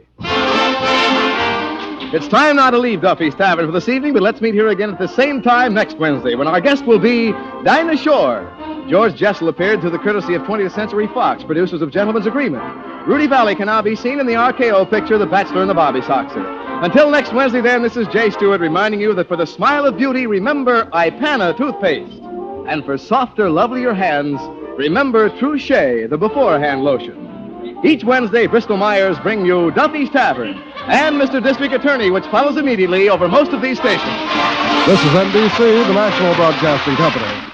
It's 2.12 2.26
time 2.26 2.56
now 2.56 2.70
to 2.70 2.78
leave 2.78 3.02
Duffy's 3.02 3.36
Tavern 3.36 3.66
for 3.66 3.70
this 3.70 3.88
evening, 3.88 4.14
but 4.14 4.22
let's 4.22 4.40
meet 4.40 4.52
here 4.52 4.66
again 4.66 4.90
at 4.90 4.98
the 4.98 5.06
same 5.06 5.40
time 5.40 5.72
next 5.72 5.96
Wednesday 5.96 6.34
when 6.34 6.48
our 6.48 6.60
guest 6.60 6.84
will 6.84 6.98
be 6.98 7.30
Dinah 7.62 7.96
Shore. 7.96 8.52
George 8.88 9.14
Jessel 9.14 9.48
appeared 9.48 9.80
through 9.80 9.90
the 9.90 9.98
courtesy 10.00 10.34
of 10.34 10.42
20th 10.42 10.72
Century 10.72 11.06
Fox, 11.06 11.44
producers 11.44 11.82
of 11.82 11.92
Gentleman's 11.92 12.26
Agreement. 12.26 12.64
Rudy 13.06 13.28
Vallee 13.28 13.54
can 13.54 13.66
now 13.66 13.80
be 13.80 13.94
seen 13.94 14.18
in 14.18 14.26
the 14.26 14.32
RKO 14.32 14.90
picture 14.90 15.18
The 15.18 15.26
Bachelor 15.26 15.60
and 15.60 15.70
the 15.70 15.74
Bobby 15.74 16.00
Soxer. 16.00 16.84
Until 16.84 17.12
next 17.12 17.32
Wednesday, 17.32 17.60
then, 17.60 17.80
this 17.80 17.96
is 17.96 18.08
Jay 18.08 18.30
Stewart 18.30 18.60
reminding 18.60 19.00
you 19.00 19.14
that 19.14 19.28
for 19.28 19.36
the 19.36 19.46
smile 19.46 19.86
of 19.86 19.96
beauty, 19.96 20.26
remember 20.26 20.86
Ipana 20.86 21.56
toothpaste. 21.56 22.20
And 22.66 22.84
for 22.84 22.98
softer, 22.98 23.48
lovelier 23.48 23.94
hands, 23.94 24.40
remember 24.76 25.30
Trushay, 25.30 26.10
the 26.10 26.18
beforehand 26.18 26.82
lotion. 26.82 27.78
Each 27.84 28.02
Wednesday, 28.02 28.48
Bristol 28.48 28.78
Myers 28.78 29.16
bring 29.20 29.46
you 29.46 29.70
Duffy's 29.70 30.10
Tavern 30.10 30.60
and 30.90 31.14
Mr. 31.14 31.42
District 31.42 31.72
Attorney, 31.72 32.10
which 32.10 32.26
follows 32.26 32.56
immediately 32.56 33.08
over 33.08 33.28
most 33.28 33.52
of 33.52 33.62
these 33.62 33.78
stations. 33.78 34.08
This 34.86 34.98
is 34.98 35.12
NBC, 35.12 35.86
the 35.86 35.94
national 35.94 36.34
broadcasting 36.34 36.96
company. 36.96 37.49